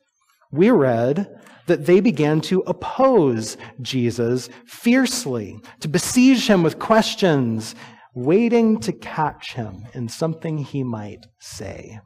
we 0.50 0.70
read 0.70 1.28
that 1.66 1.86
they 1.86 2.00
began 2.00 2.40
to 2.40 2.60
oppose 2.66 3.56
Jesus 3.80 4.48
fiercely, 4.66 5.60
to 5.78 5.88
besiege 5.88 6.48
him 6.48 6.64
with 6.64 6.80
questions, 6.80 7.76
waiting 8.14 8.80
to 8.80 8.92
catch 8.92 9.52
him 9.52 9.86
in 9.94 10.08
something 10.08 10.58
he 10.58 10.82
might 10.82 11.26
say. 11.38 12.00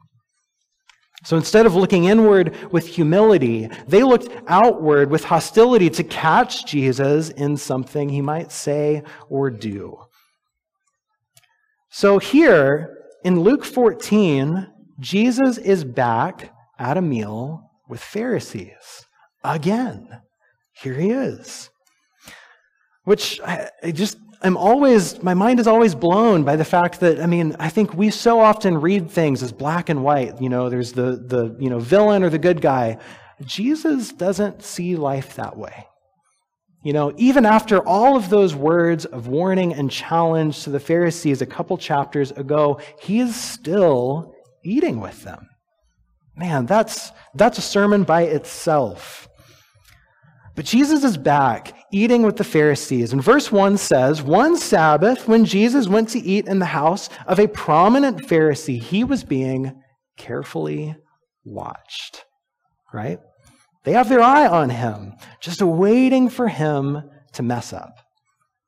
So 1.25 1.37
instead 1.37 1.65
of 1.65 1.73
looking 1.75 2.05
inward 2.05 2.55
with 2.71 2.85
humility, 2.85 3.67
they 3.87 4.03
looked 4.03 4.29
outward 4.47 5.09
with 5.09 5.23
hostility 5.23 5.89
to 5.89 6.03
catch 6.03 6.67
Jesus 6.67 7.29
in 7.29 7.57
something 7.57 8.09
he 8.09 8.21
might 8.21 8.51
say 8.51 9.01
or 9.27 9.49
do. 9.49 9.97
So 11.89 12.19
here 12.19 12.95
in 13.23 13.39
Luke 13.39 13.65
14, 13.65 14.67
Jesus 14.99 15.57
is 15.57 15.83
back 15.83 16.53
at 16.77 16.95
a 16.95 17.01
meal 17.01 17.71
with 17.89 18.01
Pharisees 18.01 19.05
again. 19.43 20.07
Here 20.73 20.93
he 20.93 21.09
is. 21.09 21.71
Which 23.03 23.41
I, 23.41 23.69
just, 23.93 24.19
I'm 24.41 24.57
always, 24.57 25.21
my 25.23 25.33
mind 25.33 25.59
is 25.59 25.67
always 25.67 25.95
blown 25.95 26.43
by 26.43 26.55
the 26.55 26.65
fact 26.65 26.99
that, 26.99 27.19
I 27.19 27.25
mean, 27.25 27.55
I 27.59 27.69
think 27.69 27.93
we 27.93 28.09
so 28.09 28.39
often 28.39 28.79
read 28.79 29.09
things 29.09 29.41
as 29.41 29.51
black 29.51 29.89
and 29.89 30.03
white. 30.03 30.41
You 30.41 30.49
know, 30.49 30.69
there's 30.69 30.93
the, 30.93 31.15
the, 31.15 31.55
you 31.59 31.69
know, 31.69 31.79
villain 31.79 32.23
or 32.23 32.29
the 32.29 32.37
good 32.37 32.61
guy. 32.61 32.97
Jesus 33.43 34.11
doesn't 34.11 34.63
see 34.63 34.95
life 34.95 35.35
that 35.35 35.57
way. 35.57 35.87
You 36.83 36.93
know, 36.93 37.13
even 37.17 37.45
after 37.45 37.79
all 37.79 38.15
of 38.15 38.29
those 38.29 38.53
words 38.53 39.05
of 39.05 39.27
warning 39.27 39.73
and 39.73 39.89
challenge 39.89 40.63
to 40.63 40.69
the 40.69 40.79
Pharisees 40.79 41.41
a 41.41 41.47
couple 41.47 41.77
chapters 41.77 42.29
ago, 42.31 42.79
he 43.01 43.19
is 43.19 43.35
still 43.35 44.35
eating 44.63 44.99
with 44.99 45.23
them. 45.23 45.49
Man, 46.35 46.67
that's, 46.67 47.11
that's 47.33 47.57
a 47.57 47.61
sermon 47.61 48.03
by 48.03 48.23
itself. 48.23 49.27
But 50.55 50.65
Jesus 50.65 51.03
is 51.03 51.17
back 51.17 51.73
eating 51.95 52.23
with 52.23 52.35
the 52.35 52.43
Pharisees. 52.43 53.13
And 53.13 53.23
verse 53.23 53.53
1 53.53 53.77
says, 53.77 54.21
One 54.21 54.57
Sabbath, 54.57 55.29
when 55.29 55.45
Jesus 55.45 55.87
went 55.87 56.09
to 56.09 56.19
eat 56.19 56.45
in 56.45 56.59
the 56.59 56.65
house 56.65 57.09
of 57.25 57.39
a 57.39 57.47
prominent 57.47 58.27
Pharisee, 58.27 58.81
he 58.81 59.05
was 59.05 59.23
being 59.23 59.81
carefully 60.17 60.97
watched. 61.45 62.25
Right? 62.93 63.19
They 63.85 63.93
have 63.93 64.09
their 64.09 64.19
eye 64.19 64.45
on 64.45 64.69
him, 64.69 65.13
just 65.39 65.61
waiting 65.61 66.29
for 66.29 66.49
him 66.49 67.09
to 67.33 67.43
mess 67.43 67.71
up, 67.71 68.01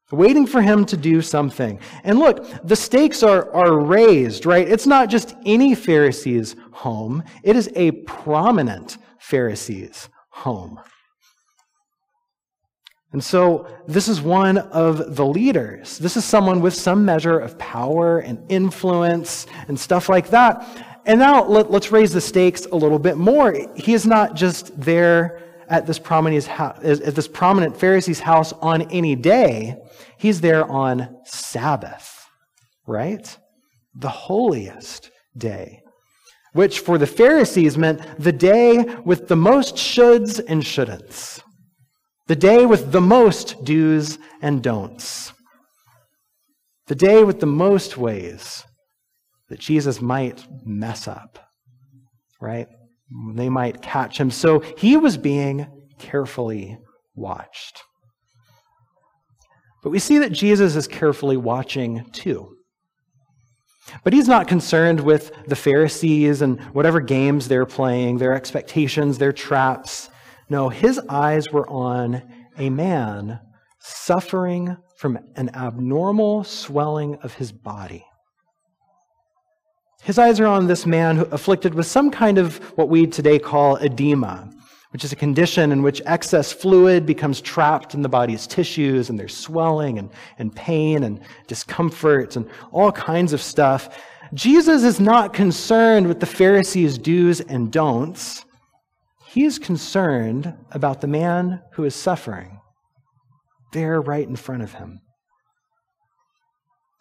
waiting 0.09 0.47
for 0.47 0.61
him 0.61 0.85
to 0.85 0.95
do 0.95 1.21
something. 1.21 1.81
And 2.05 2.19
look, 2.19 2.45
the 2.63 2.77
stakes 2.77 3.23
are, 3.23 3.53
are 3.53 3.77
raised, 3.77 4.45
right? 4.45 4.67
It's 4.67 4.87
not 4.87 5.09
just 5.09 5.35
any 5.45 5.75
Pharisee's 5.75 6.55
home, 6.71 7.23
it 7.43 7.57
is 7.57 7.69
a 7.75 7.91
prominent 7.91 8.97
Pharisee's 9.19 10.07
home. 10.29 10.79
And 13.13 13.23
so 13.23 13.67
this 13.87 14.07
is 14.07 14.21
one 14.21 14.57
of 14.57 15.15
the 15.15 15.25
leaders. 15.25 15.97
This 15.97 16.17
is 16.17 16.25
someone 16.25 16.61
with 16.61 16.73
some 16.73 17.05
measure 17.05 17.39
of 17.39 17.57
power 17.57 18.19
and 18.19 18.43
influence 18.49 19.47
and 19.67 19.79
stuff 19.79 20.09
like 20.09 20.29
that. 20.31 21.01
And 21.05 21.19
now 21.19 21.45
let, 21.45 21.67
us 21.67 21.91
raise 21.91 22.11
the 22.11 22.19
stakes 22.19 22.65
a 22.65 22.75
little 22.75 22.99
bit 22.99 23.17
more. 23.17 23.55
He 23.75 23.93
is 23.93 24.05
not 24.05 24.35
just 24.35 24.77
there 24.79 25.41
at 25.69 25.85
this 25.85 25.99
at 25.99 27.15
this 27.15 27.27
prominent 27.27 27.77
Pharisee's 27.77 28.19
house 28.19 28.51
on 28.53 28.81
any 28.91 29.15
day. 29.15 29.77
He's 30.17 30.41
there 30.41 30.69
on 30.69 31.17
Sabbath, 31.23 32.25
right? 32.85 33.37
The 33.95 34.09
holiest 34.09 35.11
day, 35.37 35.81
which 36.53 36.79
for 36.79 36.97
the 36.97 37.07
Pharisees 37.07 37.77
meant 37.77 38.01
the 38.19 38.33
day 38.33 38.83
with 39.05 39.29
the 39.29 39.35
most 39.35 39.75
shoulds 39.75 40.41
and 40.45 40.61
shouldn'ts 40.61 41.41
the 42.27 42.35
day 42.35 42.65
with 42.65 42.91
the 42.91 43.01
most 43.01 43.63
do's 43.63 44.19
and 44.41 44.61
don'ts. 44.61 45.33
The 46.87 46.95
day 46.95 47.23
with 47.23 47.39
the 47.39 47.45
most 47.45 47.97
ways 47.97 48.63
that 49.49 49.59
Jesus 49.59 50.01
might 50.01 50.45
mess 50.65 51.07
up, 51.07 51.39
right? 52.39 52.67
They 53.33 53.49
might 53.49 53.81
catch 53.81 54.19
him. 54.19 54.31
So 54.31 54.59
he 54.59 54.97
was 54.97 55.17
being 55.17 55.67
carefully 55.99 56.77
watched. 57.15 57.81
But 59.83 59.91
we 59.91 59.99
see 59.99 60.17
that 60.19 60.31
Jesus 60.31 60.75
is 60.75 60.87
carefully 60.87 61.37
watching 61.37 62.09
too. 62.11 62.57
But 64.03 64.11
he's 64.11 64.27
not 64.27 64.47
concerned 64.47 64.99
with 64.99 65.31
the 65.45 65.55
Pharisees 65.55 66.41
and 66.41 66.61
whatever 66.73 66.99
games 66.99 67.47
they're 67.47 67.65
playing, 67.65 68.17
their 68.17 68.33
expectations, 68.33 69.17
their 69.17 69.31
traps. 69.31 70.09
No, 70.49 70.69
his 70.69 70.99
eyes 71.09 71.51
were 71.51 71.69
on 71.69 72.21
a 72.57 72.69
man 72.69 73.39
suffering 73.79 74.77
from 74.97 75.19
an 75.35 75.49
abnormal 75.53 76.43
swelling 76.43 77.15
of 77.17 77.33
his 77.35 77.51
body. 77.51 78.05
His 80.03 80.17
eyes 80.17 80.39
are 80.39 80.47
on 80.47 80.67
this 80.67 80.85
man 80.85 81.19
afflicted 81.31 81.73
with 81.73 81.85
some 81.85 82.09
kind 82.09 82.37
of 82.37 82.57
what 82.77 82.87
we 82.87 83.07
today 83.07 83.39
call 83.39 83.75
edema, 83.77 84.49
which 84.91 85.03
is 85.03 85.11
a 85.11 85.17
condition 85.17 85.71
in 85.71 85.83
which 85.83 86.01
excess 86.05 86.53
fluid 86.53 87.05
becomes 87.05 87.41
trapped 87.41 87.93
in 87.93 88.01
the 88.01 88.09
body's 88.09 88.47
tissues 88.47 89.09
and 89.09 89.19
there's 89.19 89.35
swelling 89.35 89.99
and, 89.99 90.09
and 90.39 90.55
pain 90.55 91.03
and 91.03 91.19
discomfort 91.47 92.37
and 92.37 92.49
all 92.71 92.91
kinds 92.91 93.33
of 93.33 93.41
stuff. 93.41 94.01
Jesus 94.33 94.83
is 94.83 94.99
not 94.99 95.33
concerned 95.33 96.07
with 96.07 96.19
the 96.19 96.25
Pharisees' 96.25 96.97
do's 96.97 97.41
and 97.41 97.71
don'ts. 97.71 98.45
He 99.37 99.45
is 99.45 99.59
concerned 99.59 100.55
about 100.71 100.99
the 100.99 101.05
man 101.05 101.61
who 101.73 101.83
is 101.83 101.93
suffering 101.93 102.59
there 103.71 104.01
right 104.01 104.27
in 104.27 104.35
front 104.35 104.63
of 104.63 104.73
him. 104.73 104.99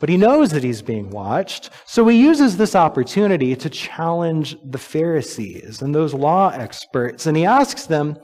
But 0.00 0.10
he 0.10 0.18
knows 0.18 0.50
that 0.50 0.62
he's 0.62 0.82
being 0.82 1.08
watched, 1.08 1.70
so 1.86 2.06
he 2.06 2.20
uses 2.20 2.58
this 2.58 2.76
opportunity 2.76 3.56
to 3.56 3.70
challenge 3.70 4.54
the 4.62 4.76
Pharisees 4.76 5.80
and 5.80 5.94
those 5.94 6.12
law 6.12 6.50
experts. 6.50 7.24
And 7.24 7.38
he 7.38 7.46
asks 7.46 7.86
them, 7.86 8.18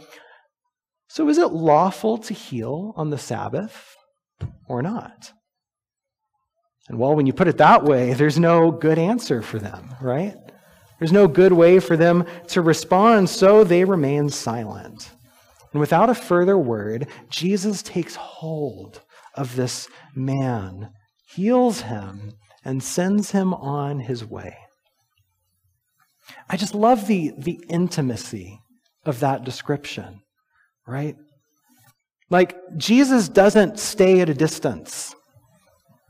So 1.09 1.31
is 1.31 1.39
it 1.39 1.55
lawful 1.55 2.19
to 2.19 2.35
heal 2.35 2.93
on 2.97 3.09
the 3.09 3.17
Sabbath 3.17 3.97
or 4.69 4.83
not? 4.83 5.33
And 6.91 6.99
well, 6.99 7.15
when 7.15 7.25
you 7.25 7.33
put 7.33 7.49
it 7.49 7.57
that 7.57 7.85
way, 7.85 8.13
there's 8.13 8.39
no 8.39 8.73
good 8.73 8.99
answer 8.99 9.41
for 9.41 9.59
them, 9.59 9.95
right? 10.03 10.37
There's 11.03 11.11
no 11.11 11.27
good 11.27 11.53
way 11.53 11.81
for 11.81 11.97
them 11.97 12.25
to 12.47 12.63
respond, 12.63 13.29
so 13.29 13.65
they 13.65 13.83
remain 13.83 14.29
silent. 14.29 15.11
And 15.73 15.81
without 15.81 16.09
a 16.09 16.15
further 16.15 16.57
word, 16.57 17.09
Jesus 17.29 17.83
takes 17.83 18.15
hold 18.15 19.01
of 19.35 19.57
this 19.57 19.89
man 20.15 20.91
heals 21.27 21.81
him, 21.81 22.35
and 22.65 22.85
sends 22.85 23.33
him 23.33 23.53
on 23.53 23.99
his 23.99 24.25
way. 24.25 24.57
I 26.49 26.57
just 26.57 26.73
love 26.73 27.09
the, 27.09 27.33
the 27.37 27.59
intimacy 27.69 28.61
of 29.05 29.19
that 29.19 29.43
description, 29.43 30.21
right? 30.87 31.17
Like, 32.31 32.55
Jesus 32.77 33.29
doesn't 33.29 33.81
stay 33.81 34.21
at 34.21 34.31
a 34.31 34.35
distance. 34.35 35.17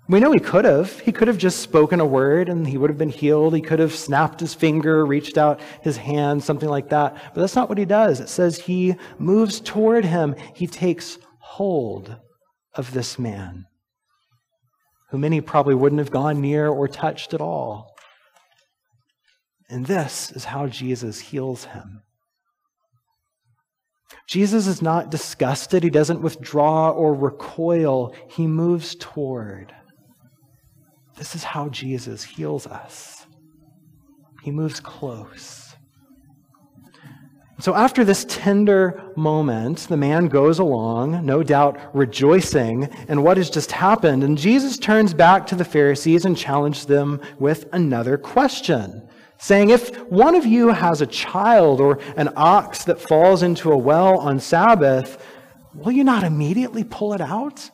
We 0.08 0.20
know 0.20 0.32
he 0.32 0.40
could 0.40 0.64
have. 0.64 0.98
He 1.00 1.12
could 1.12 1.28
have 1.28 1.38
just 1.38 1.60
spoken 1.60 2.00
a 2.00 2.06
word 2.06 2.48
and 2.48 2.66
he 2.66 2.76
would 2.76 2.90
have 2.90 2.98
been 2.98 3.08
healed. 3.08 3.54
He 3.54 3.60
could 3.60 3.78
have 3.78 3.94
snapped 3.94 4.40
his 4.40 4.52
finger, 4.52 5.06
reached 5.06 5.38
out 5.38 5.60
his 5.80 5.96
hand, 5.96 6.42
something 6.42 6.68
like 6.68 6.88
that. 6.88 7.14
But 7.34 7.40
that's 7.40 7.54
not 7.54 7.68
what 7.68 7.78
he 7.78 7.84
does. 7.84 8.20
It 8.20 8.28
says 8.28 8.58
he 8.58 8.96
moves 9.18 9.60
toward 9.60 10.04
him, 10.04 10.34
he 10.54 10.66
takes 10.66 11.18
hold 11.38 12.16
of 12.74 12.92
this 12.92 13.18
man 13.18 13.66
who 15.12 15.18
many 15.18 15.42
probably 15.42 15.74
wouldn't 15.74 15.98
have 15.98 16.10
gone 16.10 16.40
near 16.40 16.68
or 16.68 16.88
touched 16.88 17.34
at 17.34 17.40
all. 17.40 17.94
And 19.68 19.84
this 19.84 20.32
is 20.32 20.46
how 20.46 20.66
Jesus 20.66 21.20
heals 21.20 21.66
him. 21.66 22.02
Jesus 24.26 24.66
is 24.66 24.80
not 24.80 25.10
disgusted. 25.10 25.82
He 25.82 25.90
doesn't 25.90 26.22
withdraw 26.22 26.90
or 26.90 27.12
recoil. 27.12 28.14
He 28.30 28.46
moves 28.46 28.94
toward. 28.94 29.74
This 31.22 31.36
is 31.36 31.44
how 31.44 31.68
Jesus 31.68 32.24
heals 32.24 32.66
us. 32.66 33.28
He 34.42 34.50
moves 34.50 34.80
close. 34.80 35.76
So 37.60 37.76
after 37.76 38.04
this 38.04 38.26
tender 38.28 39.12
moment, 39.14 39.86
the 39.88 39.96
man 39.96 40.26
goes 40.26 40.58
along, 40.58 41.24
no 41.24 41.44
doubt 41.44 41.78
rejoicing 41.94 42.88
in 43.06 43.22
what 43.22 43.36
has 43.36 43.50
just 43.50 43.70
happened. 43.70 44.24
And 44.24 44.36
Jesus 44.36 44.76
turns 44.76 45.14
back 45.14 45.46
to 45.46 45.54
the 45.54 45.64
Pharisees 45.64 46.24
and 46.24 46.36
challenges 46.36 46.86
them 46.86 47.20
with 47.38 47.68
another 47.72 48.18
question, 48.18 49.08
saying, 49.38 49.70
If 49.70 49.96
one 50.08 50.34
of 50.34 50.44
you 50.44 50.70
has 50.70 51.02
a 51.02 51.06
child 51.06 51.80
or 51.80 52.00
an 52.16 52.30
ox 52.34 52.82
that 52.86 53.00
falls 53.00 53.44
into 53.44 53.70
a 53.70 53.78
well 53.78 54.18
on 54.18 54.40
Sabbath, 54.40 55.24
will 55.72 55.92
you 55.92 56.02
not 56.02 56.24
immediately 56.24 56.82
pull 56.82 57.14
it 57.14 57.20
out? 57.20 57.70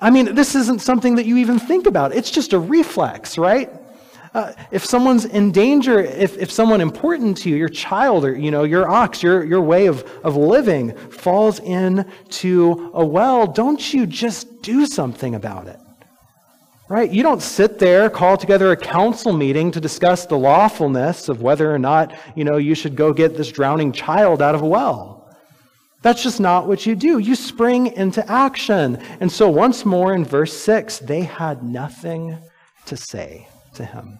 I 0.00 0.10
mean, 0.10 0.34
this 0.34 0.54
isn't 0.54 0.80
something 0.80 1.16
that 1.16 1.26
you 1.26 1.36
even 1.36 1.58
think 1.58 1.86
about. 1.86 2.14
It's 2.14 2.30
just 2.30 2.52
a 2.52 2.58
reflex, 2.58 3.36
right? 3.36 3.70
Uh, 4.32 4.52
if 4.70 4.84
someone's 4.84 5.24
in 5.24 5.50
danger, 5.50 5.98
if, 6.00 6.38
if 6.38 6.52
someone 6.52 6.80
important 6.80 7.36
to 7.38 7.50
you, 7.50 7.56
your 7.56 7.68
child 7.68 8.24
or 8.24 8.36
you 8.36 8.50
know 8.52 8.62
your 8.62 8.88
ox, 8.88 9.22
your, 9.22 9.44
your 9.44 9.60
way 9.60 9.86
of, 9.86 10.08
of 10.22 10.36
living 10.36 10.96
falls 11.10 11.58
into 11.58 12.90
a 12.94 13.04
well, 13.04 13.46
don't 13.46 13.92
you 13.92 14.06
just 14.06 14.62
do 14.62 14.86
something 14.86 15.34
about 15.34 15.66
it? 15.66 15.80
Right? 16.88 17.10
You 17.10 17.24
don't 17.24 17.42
sit 17.42 17.78
there, 17.78 18.08
call 18.08 18.36
together 18.36 18.70
a 18.70 18.76
council 18.76 19.32
meeting 19.32 19.70
to 19.72 19.80
discuss 19.80 20.26
the 20.26 20.38
lawfulness 20.38 21.28
of 21.28 21.42
whether 21.42 21.72
or 21.72 21.78
not, 21.78 22.14
you 22.36 22.44
know, 22.44 22.56
you 22.56 22.74
should 22.74 22.96
go 22.96 23.12
get 23.12 23.36
this 23.36 23.50
drowning 23.50 23.92
child 23.92 24.42
out 24.42 24.54
of 24.54 24.62
a 24.62 24.66
well. 24.66 25.19
That's 26.02 26.22
just 26.22 26.40
not 26.40 26.66
what 26.66 26.86
you 26.86 26.94
do. 26.94 27.18
You 27.18 27.34
spring 27.34 27.88
into 27.88 28.26
action. 28.30 28.96
And 29.20 29.30
so 29.30 29.50
once 29.50 29.84
more 29.84 30.14
in 30.14 30.24
verse 30.24 30.52
6, 30.52 31.00
they 31.00 31.22
had 31.22 31.62
nothing 31.62 32.38
to 32.86 32.96
say 32.96 33.48
to 33.74 33.84
him. 33.84 34.18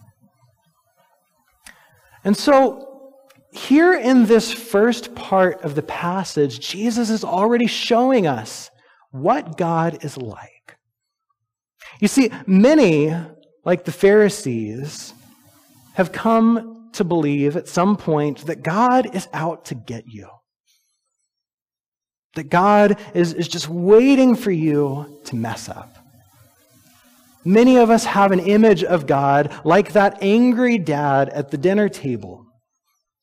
And 2.23 2.37
so, 2.37 2.87
here 3.51 3.93
in 3.93 4.27
this 4.27 4.53
first 4.53 5.13
part 5.15 5.61
of 5.63 5.75
the 5.75 5.81
passage, 5.81 6.59
Jesus 6.59 7.09
is 7.09 7.23
already 7.23 7.67
showing 7.67 8.27
us 8.27 8.69
what 9.09 9.57
God 9.57 10.05
is 10.05 10.17
like. 10.17 10.77
You 11.99 12.07
see, 12.07 12.31
many, 12.47 13.13
like 13.65 13.83
the 13.83 13.91
Pharisees, 13.91 15.13
have 15.95 16.11
come 16.11 16.89
to 16.93 17.03
believe 17.03 17.57
at 17.57 17.67
some 17.67 17.97
point 17.97 18.45
that 18.45 18.63
God 18.63 19.13
is 19.15 19.27
out 19.33 19.65
to 19.65 19.75
get 19.75 20.05
you. 20.07 20.29
That 22.35 22.49
God 22.49 22.99
is, 23.13 23.33
is 23.33 23.47
just 23.47 23.67
waiting 23.67 24.35
for 24.35 24.51
you 24.51 25.19
to 25.25 25.35
mess 25.35 25.67
up. 25.67 25.97
Many 27.43 27.77
of 27.77 27.89
us 27.89 28.05
have 28.05 28.31
an 28.31 28.39
image 28.39 28.83
of 28.83 29.07
God 29.07 29.53
like 29.65 29.93
that 29.93 30.19
angry 30.21 30.77
dad 30.77 31.29
at 31.29 31.49
the 31.49 31.57
dinner 31.57 31.89
table, 31.89 32.45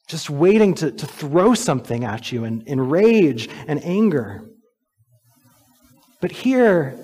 just 0.08 0.28
waiting 0.28 0.74
to, 0.74 0.90
to 0.90 1.06
throw 1.06 1.54
something 1.54 2.04
at 2.04 2.32
you 2.32 2.44
in, 2.44 2.62
in 2.62 2.80
rage 2.80 3.48
and 3.68 3.82
anger. 3.84 4.44
But 6.20 6.32
here, 6.32 6.98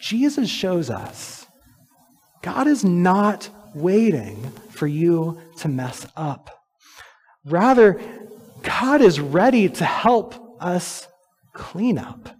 Jesus 0.00 0.48
shows 0.50 0.90
us 0.90 1.46
God 2.42 2.66
is 2.66 2.84
not 2.84 3.48
waiting 3.74 4.36
for 4.70 4.86
you 4.86 5.40
to 5.58 5.68
mess 5.68 6.06
up. 6.16 6.50
Rather, 7.44 8.00
God 8.62 9.00
is 9.00 9.18
ready 9.18 9.68
to 9.68 9.84
help 9.84 10.34
us 10.60 11.07
clean 11.58 11.98
up. 11.98 12.30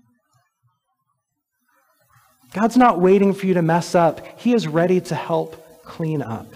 God's 2.54 2.78
not 2.78 3.00
waiting 3.00 3.34
for 3.34 3.46
you 3.46 3.54
to 3.54 3.62
mess 3.62 3.94
up, 3.94 4.40
He 4.40 4.54
is 4.54 4.66
ready 4.66 5.00
to 5.02 5.14
help 5.14 5.84
clean 5.84 6.22
up. 6.22 6.46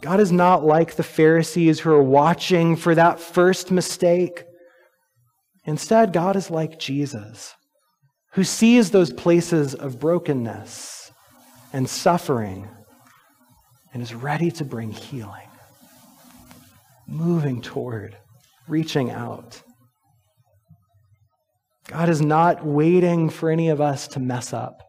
God 0.00 0.20
is 0.20 0.32
not 0.32 0.64
like 0.64 0.94
the 0.94 1.02
Pharisees 1.02 1.80
who 1.80 1.90
are 1.90 2.02
watching 2.02 2.76
for 2.76 2.94
that 2.94 3.20
first 3.20 3.70
mistake. 3.70 4.44
Instead, 5.64 6.12
God 6.12 6.36
is 6.36 6.50
like 6.50 6.78
Jesus, 6.78 7.54
who 8.32 8.44
sees 8.44 8.90
those 8.90 9.12
places 9.12 9.74
of 9.74 9.98
brokenness 9.98 11.10
and 11.72 11.88
suffering 11.88 12.68
and 13.92 14.02
is 14.02 14.14
ready 14.14 14.50
to 14.52 14.64
bring 14.64 14.92
healing, 14.92 15.48
moving 17.06 17.60
toward, 17.60 18.16
reaching 18.68 19.10
out. 19.10 19.62
God 21.88 22.10
is 22.10 22.20
not 22.20 22.64
waiting 22.64 23.30
for 23.30 23.50
any 23.50 23.70
of 23.70 23.80
us 23.80 24.06
to 24.08 24.20
mess 24.20 24.52
up. 24.52 24.82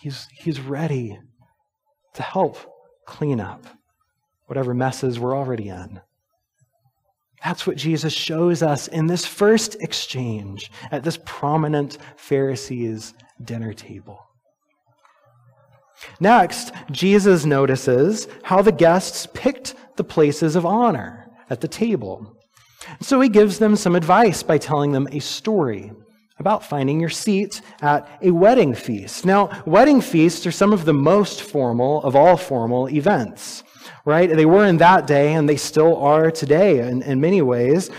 He's, 0.00 0.26
he's 0.32 0.60
ready 0.60 1.18
to 2.14 2.22
help 2.22 2.56
clean 3.04 3.40
up 3.40 3.66
whatever 4.46 4.74
messes 4.74 5.18
we're 5.18 5.36
already 5.36 5.68
in. 5.68 6.00
That's 7.42 7.66
what 7.66 7.76
Jesus 7.76 8.12
shows 8.12 8.62
us 8.62 8.88
in 8.88 9.06
this 9.06 9.26
first 9.26 9.76
exchange 9.80 10.70
at 10.90 11.02
this 11.02 11.18
prominent 11.24 11.98
Pharisees' 12.16 13.12
dinner 13.42 13.74
table. 13.74 14.24
Next, 16.20 16.72
Jesus 16.90 17.44
notices 17.44 18.28
how 18.44 18.62
the 18.62 18.72
guests 18.72 19.26
picked 19.34 19.74
the 19.96 20.04
places 20.04 20.54
of 20.54 20.64
honor 20.64 21.28
at 21.50 21.60
the 21.60 21.68
table. 21.68 22.36
So 23.00 23.20
he 23.20 23.28
gives 23.28 23.58
them 23.58 23.76
some 23.76 23.94
advice 23.94 24.42
by 24.42 24.58
telling 24.58 24.92
them 24.92 25.08
a 25.12 25.20
story 25.20 25.92
about 26.38 26.64
finding 26.64 27.00
your 27.00 27.10
seat 27.10 27.60
at 27.80 28.08
a 28.20 28.30
wedding 28.30 28.74
feast. 28.74 29.24
Now, 29.24 29.62
wedding 29.66 30.00
feasts 30.00 30.46
are 30.46 30.52
some 30.52 30.72
of 30.72 30.84
the 30.84 30.92
most 30.92 31.42
formal 31.42 32.02
of 32.02 32.16
all 32.16 32.36
formal 32.36 32.88
events, 32.88 33.62
right? 34.04 34.28
They 34.28 34.46
were 34.46 34.66
in 34.66 34.78
that 34.78 35.06
day, 35.06 35.34
and 35.34 35.48
they 35.48 35.56
still 35.56 35.96
are 35.96 36.30
today 36.30 36.88
in, 36.88 37.02
in 37.02 37.20
many 37.20 37.40
ways. 37.40 37.90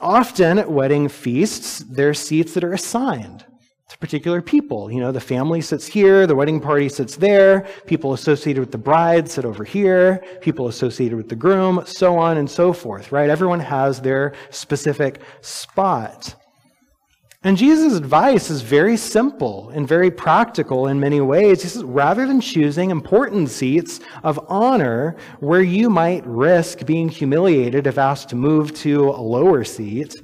Often 0.00 0.58
at 0.58 0.70
wedding 0.70 1.08
feasts, 1.08 1.80
there 1.80 2.08
are 2.08 2.14
seats 2.14 2.54
that 2.54 2.64
are 2.64 2.72
assigned 2.72 3.44
to 3.92 3.98
particular 3.98 4.40
people. 4.40 4.90
You 4.90 5.00
know, 5.00 5.12
the 5.12 5.20
family 5.20 5.60
sits 5.60 5.86
here, 5.86 6.26
the 6.26 6.34
wedding 6.34 6.60
party 6.60 6.88
sits 6.88 7.16
there, 7.16 7.66
people 7.86 8.14
associated 8.14 8.60
with 8.60 8.72
the 8.72 8.78
bride 8.78 9.30
sit 9.30 9.44
over 9.44 9.64
here, 9.64 10.24
people 10.40 10.68
associated 10.68 11.16
with 11.16 11.28
the 11.28 11.36
groom, 11.36 11.82
so 11.84 12.16
on 12.16 12.38
and 12.38 12.50
so 12.50 12.72
forth, 12.72 13.12
right? 13.12 13.28
Everyone 13.28 13.60
has 13.60 14.00
their 14.00 14.34
specific 14.50 15.20
spot. 15.42 16.34
And 17.44 17.56
Jesus' 17.56 17.94
advice 17.94 18.50
is 18.50 18.62
very 18.62 18.96
simple 18.96 19.70
and 19.70 19.86
very 19.86 20.10
practical 20.10 20.86
in 20.86 21.00
many 21.00 21.20
ways. 21.20 21.62
He 21.62 21.68
says, 21.68 21.82
rather 21.84 22.24
than 22.24 22.40
choosing 22.40 22.90
important 22.90 23.50
seats 23.50 24.00
of 24.22 24.38
honor 24.48 25.16
where 25.40 25.62
you 25.62 25.90
might 25.90 26.24
risk 26.24 26.86
being 26.86 27.08
humiliated 27.08 27.86
if 27.86 27.98
asked 27.98 28.28
to 28.28 28.36
move 28.36 28.72
to 28.76 29.10
a 29.10 29.20
lower 29.20 29.64
seat, 29.64 30.14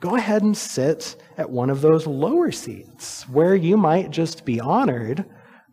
go 0.00 0.16
ahead 0.16 0.42
and 0.42 0.56
sit 0.56 1.16
at 1.36 1.50
one 1.50 1.70
of 1.70 1.80
those 1.80 2.06
lower 2.06 2.50
seats 2.52 3.28
where 3.28 3.54
you 3.54 3.76
might 3.76 4.10
just 4.10 4.44
be 4.44 4.60
honored 4.60 5.24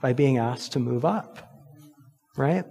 by 0.01 0.13
being 0.13 0.37
asked 0.37 0.71
to 0.73 0.79
move 0.79 1.05
up. 1.05 1.47
Right? 2.37 2.65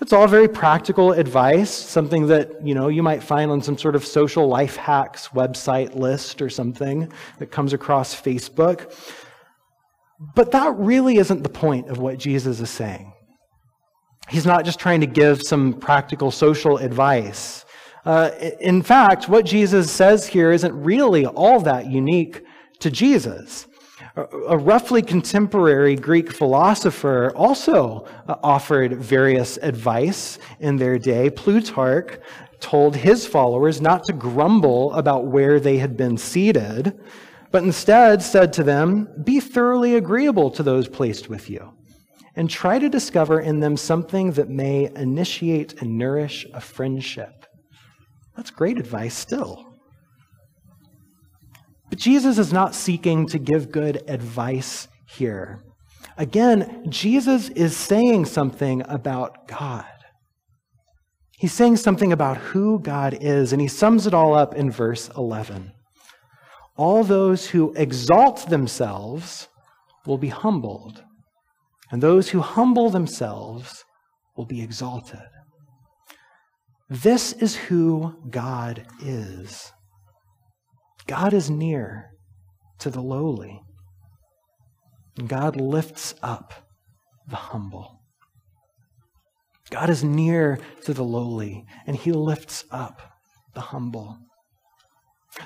It's 0.00 0.12
all 0.12 0.26
very 0.26 0.48
practical 0.48 1.12
advice, 1.12 1.70
something 1.70 2.26
that, 2.26 2.66
you 2.66 2.74
know, 2.74 2.88
you 2.88 3.02
might 3.02 3.22
find 3.22 3.50
on 3.50 3.62
some 3.62 3.78
sort 3.78 3.94
of 3.94 4.04
social 4.04 4.48
life 4.48 4.74
hacks 4.74 5.28
website 5.28 5.94
list 5.94 6.42
or 6.42 6.50
something 6.50 7.12
that 7.38 7.52
comes 7.52 7.72
across 7.72 8.20
Facebook. 8.20 8.92
But 10.34 10.50
that 10.52 10.74
really 10.76 11.18
isn't 11.18 11.42
the 11.42 11.48
point 11.48 11.88
of 11.88 11.98
what 11.98 12.18
Jesus 12.18 12.60
is 12.60 12.70
saying. 12.70 13.12
He's 14.28 14.46
not 14.46 14.64
just 14.64 14.80
trying 14.80 15.00
to 15.00 15.06
give 15.06 15.42
some 15.42 15.74
practical 15.74 16.30
social 16.30 16.78
advice. 16.78 17.64
Uh, 18.04 18.30
in 18.60 18.82
fact, 18.82 19.28
what 19.28 19.44
Jesus 19.44 19.90
says 19.90 20.26
here 20.26 20.50
isn't 20.52 20.82
really 20.82 21.24
all 21.24 21.60
that 21.60 21.86
unique 21.86 22.44
to 22.80 22.90
Jesus. 22.90 23.66
A 24.16 24.58
roughly 24.58 25.00
contemporary 25.00 25.96
Greek 25.96 26.32
philosopher 26.32 27.32
also 27.34 28.06
uh, 28.28 28.34
offered 28.42 29.00
various 29.00 29.56
advice 29.58 30.38
in 30.60 30.76
their 30.76 30.98
day. 30.98 31.30
Plutarch 31.30 32.18
told 32.60 32.96
his 32.96 33.26
followers 33.26 33.80
not 33.80 34.04
to 34.04 34.12
grumble 34.12 34.92
about 34.94 35.26
where 35.26 35.58
they 35.58 35.78
had 35.78 35.96
been 35.96 36.18
seated, 36.18 37.00
but 37.50 37.62
instead 37.62 38.22
said 38.22 38.52
to 38.54 38.64
them, 38.64 39.08
Be 39.24 39.40
thoroughly 39.40 39.94
agreeable 39.94 40.50
to 40.50 40.62
those 40.62 40.88
placed 40.88 41.28
with 41.28 41.48
you, 41.48 41.72
and 42.36 42.50
try 42.50 42.78
to 42.78 42.88
discover 42.88 43.40
in 43.40 43.60
them 43.60 43.76
something 43.76 44.32
that 44.32 44.48
may 44.48 44.90
initiate 44.94 45.80
and 45.80 45.96
nourish 45.96 46.46
a 46.52 46.60
friendship. 46.60 47.46
That's 48.36 48.50
great 48.50 48.78
advice 48.78 49.14
still. 49.14 49.74
But 51.90 51.98
Jesus 51.98 52.38
is 52.38 52.52
not 52.52 52.74
seeking 52.74 53.26
to 53.28 53.38
give 53.38 53.70
good 53.70 54.02
advice 54.08 54.88
here. 55.06 55.62
Again, 56.16 56.86
Jesus 56.88 57.48
is 57.50 57.76
saying 57.76 58.26
something 58.26 58.82
about 58.88 59.46
God. 59.46 59.84
He's 61.38 61.52
saying 61.52 61.76
something 61.78 62.12
about 62.12 62.36
who 62.36 62.78
God 62.78 63.18
is, 63.20 63.52
and 63.52 63.60
he 63.60 63.68
sums 63.68 64.06
it 64.06 64.14
all 64.14 64.34
up 64.34 64.54
in 64.54 64.70
verse 64.70 65.10
11. 65.16 65.72
All 66.76 67.04
those 67.04 67.48
who 67.48 67.74
exalt 67.74 68.48
themselves 68.48 69.48
will 70.06 70.18
be 70.18 70.28
humbled, 70.28 71.02
and 71.90 72.02
those 72.02 72.30
who 72.30 72.40
humble 72.40 72.90
themselves 72.90 73.84
will 74.36 74.46
be 74.46 74.62
exalted. 74.62 75.20
This 76.92 77.32
is 77.32 77.56
who 77.56 78.14
God 78.28 78.86
is. 79.02 79.72
God 81.06 81.32
is 81.32 81.48
near 81.48 82.10
to 82.80 82.90
the 82.90 83.00
lowly, 83.00 83.62
and 85.16 85.26
God 85.26 85.56
lifts 85.56 86.14
up 86.22 86.52
the 87.26 87.36
humble. 87.36 88.02
God 89.70 89.88
is 89.88 90.04
near 90.04 90.58
to 90.84 90.92
the 90.92 91.02
lowly, 91.02 91.64
and 91.86 91.96
he 91.96 92.12
lifts 92.12 92.66
up 92.70 93.00
the 93.54 93.62
humble. 93.62 94.18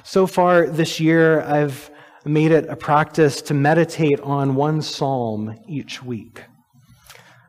So 0.03 0.27
far 0.27 0.67
this 0.67 0.99
year, 0.99 1.43
I've 1.43 1.93
made 2.25 2.51
it 2.51 2.67
a 2.69 2.75
practice 2.75 3.41
to 3.43 3.55
meditate 3.55 4.19
on 4.19 4.57
one 4.57 4.83
psalm 4.83 5.57
each 5.69 6.03
week 6.03 6.43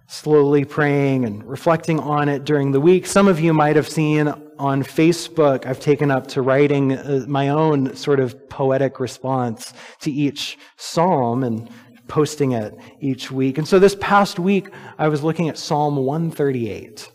slowly 0.07 0.63
praying 0.63 1.25
and 1.25 1.43
reflecting 1.43 1.99
on 1.99 2.29
it 2.29 2.45
during 2.45 2.71
the 2.71 2.79
week. 2.79 3.05
Some 3.05 3.27
of 3.27 3.39
you 3.39 3.53
might 3.53 3.75
have 3.75 3.87
seen 3.87 4.27
on 4.57 4.81
Facebook, 4.81 5.65
I've 5.65 5.79
taken 5.79 6.09
up 6.09 6.27
to 6.27 6.41
writing 6.41 6.93
uh, 6.93 7.25
my 7.27 7.49
own 7.49 7.95
sort 7.95 8.19
of 8.19 8.49
poetic 8.49 8.99
response 8.99 9.73
to 10.01 10.11
each 10.11 10.57
psalm 10.77 11.43
and 11.43 11.69
posting 12.07 12.53
it 12.53 12.73
each 13.01 13.29
week. 13.29 13.57
And 13.57 13.67
so 13.67 13.79
this 13.79 13.95
past 13.99 14.39
week, 14.39 14.69
I 14.97 15.09
was 15.09 15.23
looking 15.23 15.49
at 15.49 15.57
Psalm 15.57 15.97
138. 15.97 17.11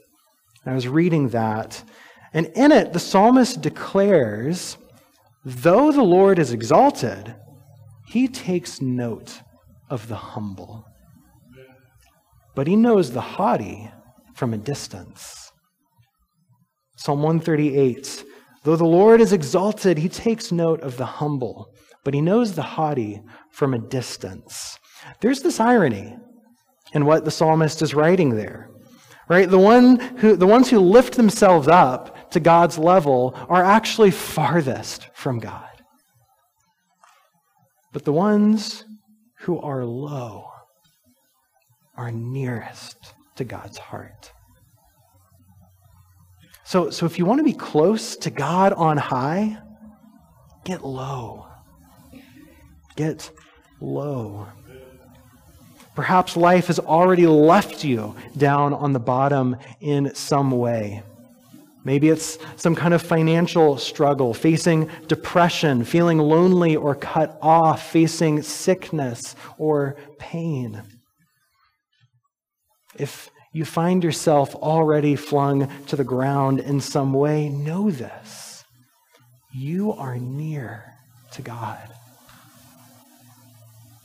I 0.66 0.74
was 0.74 0.86
reading 0.86 1.30
that. 1.30 1.82
And 2.34 2.46
in 2.54 2.72
it, 2.72 2.92
the 2.92 3.00
psalmist 3.00 3.62
declares, 3.62 4.76
though 5.44 5.90
the 5.92 6.02
Lord 6.02 6.38
is 6.38 6.52
exalted, 6.52 7.34
he 8.06 8.28
takes 8.28 8.80
note 8.80 9.40
of 9.88 10.08
the 10.08 10.16
humble 10.16 10.86
but 12.54 12.66
he 12.66 12.76
knows 12.76 13.12
the 13.12 13.20
haughty 13.20 13.90
from 14.34 14.52
a 14.52 14.58
distance. 14.58 15.52
Psalm 16.96 17.22
138 17.22 18.24
Though 18.64 18.76
the 18.76 18.84
Lord 18.84 19.20
is 19.20 19.32
exalted, 19.32 19.98
he 19.98 20.08
takes 20.08 20.52
note 20.52 20.80
of 20.82 20.96
the 20.96 21.04
humble, 21.04 21.74
but 22.04 22.14
he 22.14 22.20
knows 22.20 22.54
the 22.54 22.62
haughty 22.62 23.20
from 23.50 23.74
a 23.74 23.78
distance. 23.78 24.78
There's 25.20 25.42
this 25.42 25.58
irony 25.58 26.16
in 26.92 27.04
what 27.04 27.24
the 27.24 27.30
psalmist 27.32 27.82
is 27.82 27.94
writing 27.94 28.36
there. 28.36 28.70
Right? 29.28 29.48
The, 29.48 29.58
one 29.58 29.98
who, 30.18 30.36
the 30.36 30.46
ones 30.46 30.70
who 30.70 30.78
lift 30.78 31.14
themselves 31.14 31.66
up 31.66 32.30
to 32.32 32.40
God's 32.40 32.78
level 32.78 33.34
are 33.48 33.64
actually 33.64 34.10
farthest 34.10 35.08
from 35.14 35.38
God. 35.38 35.68
But 37.92 38.04
the 38.04 38.12
ones 38.12 38.84
who 39.40 39.58
are 39.60 39.84
low 39.84 40.51
are 42.02 42.10
nearest 42.10 43.14
to 43.36 43.44
God's 43.44 43.78
heart. 43.78 44.32
So, 46.64 46.90
so 46.90 47.06
if 47.06 47.16
you 47.16 47.24
want 47.24 47.38
to 47.38 47.44
be 47.44 47.52
close 47.52 48.16
to 48.16 48.30
God 48.30 48.72
on 48.72 48.96
high, 48.96 49.56
get 50.64 50.84
low. 50.84 51.46
Get 52.96 53.30
low. 53.80 54.48
Perhaps 55.94 56.36
life 56.36 56.66
has 56.66 56.80
already 56.80 57.28
left 57.28 57.84
you 57.84 58.16
down 58.36 58.74
on 58.74 58.92
the 58.92 58.98
bottom 58.98 59.56
in 59.80 60.12
some 60.12 60.50
way. 60.50 61.04
Maybe 61.84 62.08
it's 62.08 62.36
some 62.56 62.74
kind 62.74 62.94
of 62.94 63.02
financial 63.02 63.76
struggle, 63.78 64.34
facing 64.34 64.90
depression, 65.06 65.84
feeling 65.84 66.18
lonely 66.18 66.74
or 66.74 66.96
cut 66.96 67.38
off, 67.40 67.90
facing 67.92 68.42
sickness 68.42 69.36
or 69.56 69.96
pain. 70.18 70.82
If 72.94 73.30
you 73.52 73.64
find 73.64 74.02
yourself 74.02 74.54
already 74.54 75.16
flung 75.16 75.68
to 75.86 75.96
the 75.96 76.04
ground 76.04 76.60
in 76.60 76.80
some 76.80 77.12
way, 77.12 77.48
know 77.48 77.90
this. 77.90 78.64
You 79.54 79.92
are 79.92 80.16
near 80.16 80.94
to 81.32 81.42
God. 81.42 81.88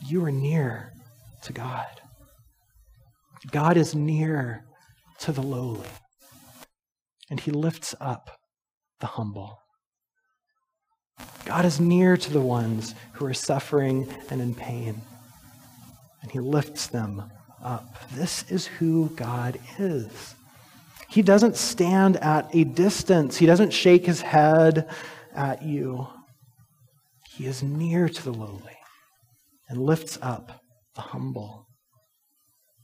You 0.06 0.24
are 0.24 0.30
near 0.30 0.92
to 1.42 1.52
God. 1.52 1.86
God 3.50 3.76
is 3.76 3.94
near 3.94 4.64
to 5.20 5.32
the 5.32 5.42
lowly, 5.42 5.88
and 7.30 7.40
he 7.40 7.50
lifts 7.50 7.94
up 8.00 8.38
the 9.00 9.06
humble. 9.06 9.58
God 11.44 11.64
is 11.64 11.80
near 11.80 12.16
to 12.16 12.30
the 12.30 12.40
ones 12.40 12.94
who 13.12 13.24
are 13.26 13.34
suffering 13.34 14.08
and 14.30 14.40
in 14.40 14.54
pain, 14.54 15.00
and 16.20 16.30
he 16.30 16.40
lifts 16.40 16.88
them 16.88 17.30
up. 17.62 17.94
This 18.12 18.50
is 18.50 18.66
who 18.66 19.10
God 19.10 19.58
is. 19.78 20.34
He 21.08 21.22
doesn't 21.22 21.56
stand 21.56 22.16
at 22.18 22.54
a 22.54 22.64
distance, 22.64 23.36
He 23.38 23.46
doesn't 23.46 23.72
shake 23.72 24.06
His 24.06 24.20
head 24.20 24.88
at 25.34 25.62
you. 25.62 26.06
He 27.34 27.46
is 27.46 27.62
near 27.62 28.08
to 28.08 28.22
the 28.24 28.32
lowly 28.32 28.76
and 29.68 29.80
lifts 29.80 30.18
up 30.20 30.60
the 30.94 31.00
humble. 31.00 31.66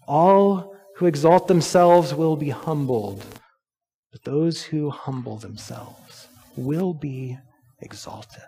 All 0.06 0.76
who 0.96 1.06
exalt 1.06 1.48
themselves 1.48 2.14
will 2.14 2.36
be 2.36 2.50
humbled, 2.50 3.24
but 4.12 4.22
those 4.22 4.62
who 4.62 4.90
humble 4.90 5.36
themselves 5.36 6.28
will 6.56 6.94
be 6.94 7.36
exalted. 7.80 8.42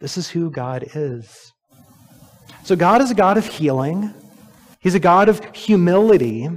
This 0.00 0.16
is 0.16 0.28
who 0.28 0.50
God 0.50 0.86
is. 0.94 1.52
So, 2.64 2.74
God 2.74 3.00
is 3.00 3.10
a 3.10 3.14
God 3.14 3.38
of 3.38 3.46
healing. 3.46 4.12
He's 4.86 4.94
a 4.94 5.00
God 5.00 5.28
of 5.28 5.44
humility. 5.52 6.48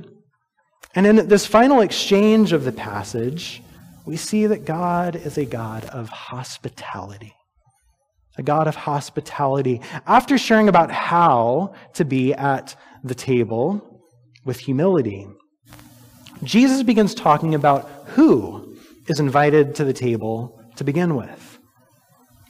And 0.94 1.08
in 1.08 1.28
this 1.30 1.48
final 1.48 1.82
exchange 1.82 2.54
of 2.54 2.64
the 2.64 2.72
passage, 2.72 3.64
we 4.06 4.18
see 4.18 4.46
that 4.46 4.66
God 4.66 5.16
is 5.16 5.40
a 5.40 5.46
God 5.46 5.86
of 5.86 6.10
hospitality. 6.10 7.34
A 8.38 8.44
God 8.44 8.68
of 8.68 8.76
hospitality. 8.76 9.82
After 10.06 10.38
sharing 10.38 10.70
about 10.70 10.92
how 10.92 11.74
to 11.96 12.06
be 12.06 12.36
at 12.36 12.76
the 13.04 13.16
table 13.16 14.06
with 14.46 14.60
humility, 14.60 15.26
Jesus 16.44 16.84
begins 16.84 17.16
talking 17.16 17.56
about 17.56 17.90
who 18.10 18.78
is 19.08 19.20
invited 19.20 19.74
to 19.74 19.84
the 19.84 19.92
table 19.92 20.62
to 20.76 20.84
begin 20.84 21.16
with. 21.16 21.59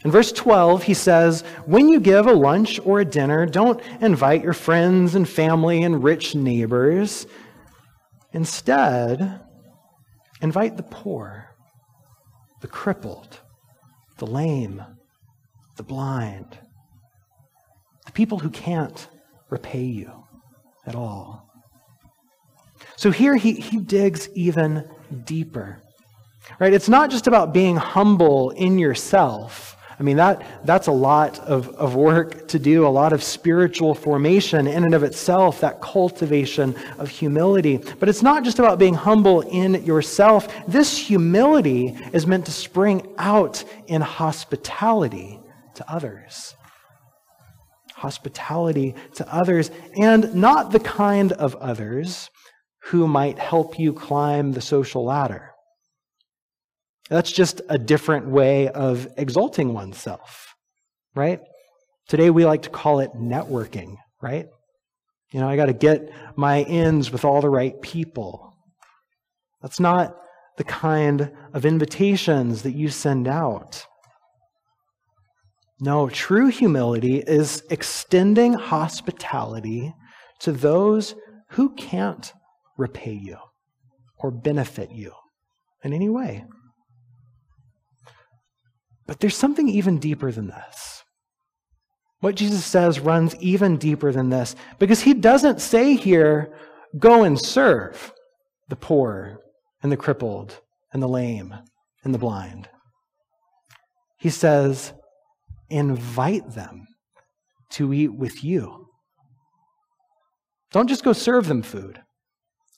In 0.06 0.12
verse 0.12 0.32
12, 0.32 0.84
he 0.84 0.94
says, 0.94 1.42
When 1.66 1.90
you 1.90 2.00
give 2.00 2.26
a 2.26 2.34
lunch 2.34 2.80
or 2.86 3.02
a 3.02 3.06
dinner, 3.06 3.46
don't 3.46 3.82
invite 4.00 4.44
your 4.44 4.54
friends 4.54 5.16
and 5.16 5.28
family 5.28 5.84
and 5.84 6.04
rich 6.04 6.36
neighbors. 6.36 7.28
Instead, 8.32 9.42
invite 10.42 10.78
the 10.78 10.84
poor, 10.84 11.50
the 12.62 12.68
crippled, 12.68 13.40
the 14.20 14.28
lame, 14.28 14.84
the 15.76 15.84
blind, 15.84 16.58
the 18.06 18.12
people 18.14 18.40
who 18.40 18.50
can't 18.50 19.08
repay 19.50 19.84
you 19.84 20.12
at 20.86 20.96
all. 20.96 21.50
So 22.96 23.12
here 23.12 23.36
he, 23.36 23.54
he 23.54 23.78
digs 23.78 24.30
even 24.34 24.90
deeper. 25.26 25.82
Right? 26.60 26.74
It's 26.74 26.90
not 26.90 27.10
just 27.10 27.28
about 27.28 27.54
being 27.54 27.76
humble 27.76 28.52
in 28.52 28.80
yourself. 28.80 29.76
I 30.00 30.04
mean, 30.04 30.16
that, 30.16 30.42
that's 30.64 30.88
a 30.88 30.94
lot 30.94 31.40
of, 31.40 31.68
of 31.76 31.96
work 31.96 32.48
to 32.48 32.60
do, 32.60 32.88
a 32.88 32.90
lot 32.90 33.12
of 33.12 33.22
spiritual 33.22 33.94
formation 33.94 34.66
in 34.66 34.86
and 34.86 34.94
of 34.94 35.04
itself, 35.04 35.60
that 35.60 35.82
cultivation 35.82 36.74
of 36.98 37.10
humility. 37.10 37.82
But 38.00 38.08
it's 38.08 38.22
not 38.22 38.46
just 38.46 38.60
about 38.60 38.80
being 38.80 38.94
humble 38.94 39.42
in 39.42 39.84
yourself. 39.84 40.48
This 40.68 40.98
humility 40.98 41.98
is 42.14 42.26
meant 42.26 42.46
to 42.46 42.52
spring 42.54 43.14
out 43.18 43.66
in 43.88 44.02
hospitality 44.02 45.42
to 45.76 45.92
others. 45.92 46.56
Hospitality 47.96 48.96
to 49.16 49.34
others, 49.34 49.70
and 50.02 50.34
not 50.34 50.72
the 50.72 50.80
kind 50.80 51.34
of 51.34 51.56
others 51.56 52.30
who 52.84 53.06
might 53.06 53.38
help 53.38 53.78
you 53.78 53.92
climb 53.92 54.54
the 54.54 54.62
social 54.62 55.04
ladder. 55.04 55.49
That's 57.10 57.32
just 57.32 57.62
a 57.70 57.78
different 57.78 58.28
way 58.28 58.70
of 58.70 59.08
exalting 59.18 59.74
oneself, 59.74 60.54
right? 61.16 61.40
Today 62.08 62.30
we 62.30 62.46
like 62.46 62.64
to 62.64 62.70
call 62.70 63.00
it 63.00 63.12
networking, 63.16 63.98
right? 64.22 64.48
You 65.32 65.40
know, 65.40 65.50
I 65.50 65.56
got 65.56 65.68
to 65.68 65.74
get 65.74 66.12
my 66.36 66.64
ends 66.64 67.12
with 67.12 67.26
all 67.26 67.42
the 67.42 67.50
right 67.50 67.80
people. 67.82 68.56
That's 69.62 69.80
not 69.80 70.16
the 70.58 70.64
kind 70.64 71.32
of 71.54 71.66
invitations 71.66 72.64
that 72.64 72.76
you 72.76 72.90
send 72.90 73.28
out. 73.28 73.86
No, 75.80 76.10
true 76.10 76.48
humility 76.48 77.20
is 77.20 77.64
extending 77.70 78.54
hospitality 78.54 79.94
to 80.40 80.52
those 80.52 81.16
who 81.52 81.74
can't 81.76 82.34
repay 82.78 83.14
you 83.14 83.38
or 84.18 84.32
benefit 84.32 84.92
you 84.92 85.14
in 85.84 85.94
any 85.94 86.10
way. 86.10 86.46
But 89.10 89.20
there's 89.20 89.36
something 89.36 89.68
even 89.68 89.98
deeper 89.98 90.32
than 90.32 90.50
this. 90.50 91.04
What 92.20 92.36
Jesus 92.36 92.64
says 92.64 93.00
runs 93.00 93.36
even 93.38 93.78
deeper 93.78 94.12
than 94.12 94.30
this 94.30 94.56
because 94.78 95.02
he 95.02 95.16
doesn't 95.16 95.62
say 95.62 95.96
here, 95.96 96.56
go 97.00 97.24
and 97.24 97.40
serve 97.40 98.14
the 98.68 98.76
poor 98.76 99.40
and 99.82 99.92
the 99.92 99.98
crippled 99.98 100.62
and 100.94 101.02
the 101.02 101.08
lame 101.08 101.56
and 102.04 102.14
the 102.14 102.20
blind. 102.20 102.70
He 104.20 104.30
says, 104.30 104.94
invite 105.72 106.52
them 106.52 106.86
to 107.72 107.92
eat 107.92 108.14
with 108.14 108.44
you. 108.44 108.90
Don't 110.72 110.88
just 110.88 111.04
go 111.04 111.14
serve 111.14 111.48
them 111.48 111.64
food. 111.64 112.00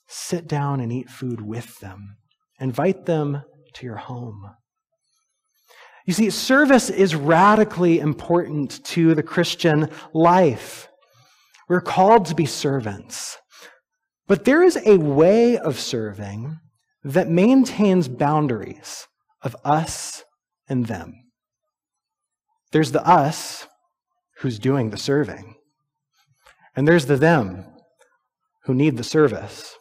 Sit 0.08 0.48
down 0.48 0.80
and 0.80 0.90
eat 0.90 1.10
food 1.10 1.42
with 1.42 1.78
them. 1.80 2.16
Invite 2.58 3.04
them 3.04 3.42
to 3.74 3.84
your 3.84 3.96
home. 3.96 4.52
You 6.06 6.12
see, 6.12 6.30
service 6.30 6.90
is 6.90 7.14
radically 7.14 8.00
important 8.00 8.84
to 8.86 9.14
the 9.14 9.22
Christian 9.22 9.88
life. 10.12 10.88
We're 11.68 11.80
called 11.80 12.26
to 12.26 12.34
be 12.34 12.46
servants. 12.46 13.38
But 14.26 14.44
there 14.44 14.62
is 14.62 14.78
a 14.84 14.98
way 14.98 15.56
of 15.56 15.78
serving 15.78 16.58
that 17.04 17.28
maintains 17.28 18.08
boundaries 18.08 19.06
of 19.42 19.56
us 19.64 20.24
and 20.68 20.86
them. 20.86 21.14
There's 22.72 22.92
the 22.92 23.06
us 23.06 23.66
who's 24.38 24.58
doing 24.58 24.90
the 24.90 24.96
serving, 24.96 25.56
and 26.74 26.88
there's 26.88 27.06
the 27.06 27.16
them 27.16 27.66
who 28.64 28.74
need 28.74 28.96
the 28.96 29.04
service 29.04 29.76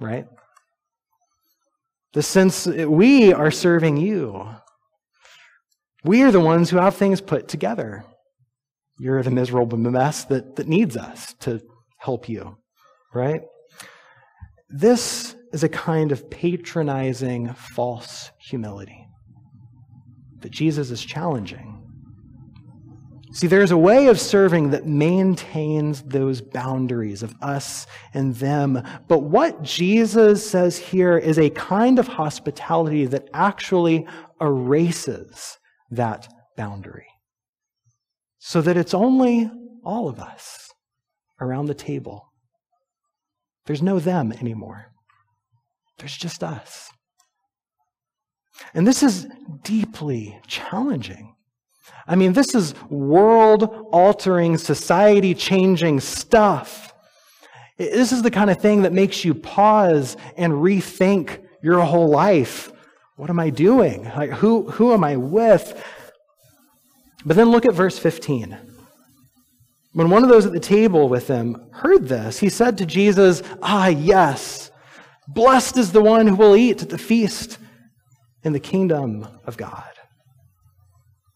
right? 0.00 0.26
The 2.14 2.22
sense 2.22 2.66
we 2.66 3.32
are 3.32 3.50
serving 3.50 3.98
you. 3.98 4.48
We 6.04 6.22
are 6.22 6.30
the 6.30 6.40
ones 6.40 6.70
who 6.70 6.78
have 6.78 6.96
things 6.96 7.20
put 7.20 7.48
together. 7.48 8.04
You're 8.98 9.22
the 9.22 9.30
miserable 9.30 9.78
mess 9.78 10.24
that, 10.24 10.56
that 10.56 10.68
needs 10.68 10.96
us 10.96 11.34
to 11.40 11.60
help 11.98 12.28
you, 12.28 12.56
right? 13.14 13.42
This 14.68 15.36
is 15.52 15.64
a 15.64 15.68
kind 15.68 16.12
of 16.12 16.30
patronizing 16.30 17.52
false 17.54 18.30
humility 18.38 19.06
that 20.40 20.52
Jesus 20.52 20.90
is 20.90 21.04
challenging. 21.04 21.76
See, 23.32 23.46
there's 23.46 23.70
a 23.70 23.78
way 23.78 24.08
of 24.08 24.18
serving 24.18 24.70
that 24.70 24.86
maintains 24.86 26.02
those 26.02 26.40
boundaries 26.40 27.22
of 27.22 27.34
us 27.40 27.86
and 28.12 28.34
them. 28.34 28.82
But 29.06 29.20
what 29.20 29.62
Jesus 29.62 30.48
says 30.48 30.76
here 30.76 31.16
is 31.16 31.38
a 31.38 31.50
kind 31.50 32.00
of 32.00 32.08
hospitality 32.08 33.06
that 33.06 33.28
actually 33.32 34.06
erases 34.40 35.59
that 35.90 36.28
boundary. 36.56 37.06
So 38.38 38.62
that 38.62 38.76
it's 38.76 38.94
only 38.94 39.50
all 39.84 40.08
of 40.08 40.18
us 40.18 40.70
around 41.40 41.66
the 41.66 41.74
table. 41.74 42.32
There's 43.66 43.82
no 43.82 43.98
them 43.98 44.32
anymore. 44.32 44.92
There's 45.98 46.16
just 46.16 46.42
us. 46.42 46.90
And 48.74 48.86
this 48.86 49.02
is 49.02 49.26
deeply 49.62 50.40
challenging 50.46 51.34
I 52.06 52.16
mean, 52.16 52.32
this 52.32 52.54
is 52.56 52.74
world 52.90 53.62
altering, 53.92 54.58
society 54.58 55.32
changing 55.32 56.00
stuff. 56.00 56.92
This 57.78 58.10
is 58.12 58.22
the 58.22 58.30
kind 58.32 58.50
of 58.50 58.60
thing 58.60 58.82
that 58.82 58.92
makes 58.92 59.24
you 59.24 59.32
pause 59.32 60.16
and 60.36 60.52
rethink 60.54 61.40
your 61.62 61.80
whole 61.80 62.08
life. 62.08 62.72
What 63.20 63.28
am 63.28 63.38
I 63.38 63.50
doing? 63.50 64.04
Like, 64.04 64.30
who, 64.30 64.70
who 64.70 64.94
am 64.94 65.04
I 65.04 65.16
with? 65.16 65.84
But 67.22 67.36
then 67.36 67.50
look 67.50 67.66
at 67.66 67.74
verse 67.74 67.98
15. 67.98 68.56
When 69.92 70.08
one 70.08 70.22
of 70.22 70.30
those 70.30 70.46
at 70.46 70.52
the 70.52 70.58
table 70.58 71.06
with 71.06 71.28
him 71.28 71.68
heard 71.70 72.08
this, 72.08 72.38
he 72.38 72.48
said 72.48 72.78
to 72.78 72.86
Jesus, 72.86 73.42
Ah, 73.60 73.88
yes, 73.88 74.70
blessed 75.28 75.76
is 75.76 75.92
the 75.92 76.00
one 76.00 76.28
who 76.28 76.36
will 76.36 76.56
eat 76.56 76.80
at 76.80 76.88
the 76.88 76.96
feast 76.96 77.58
in 78.42 78.54
the 78.54 78.58
kingdom 78.58 79.28
of 79.44 79.58
God. 79.58 79.92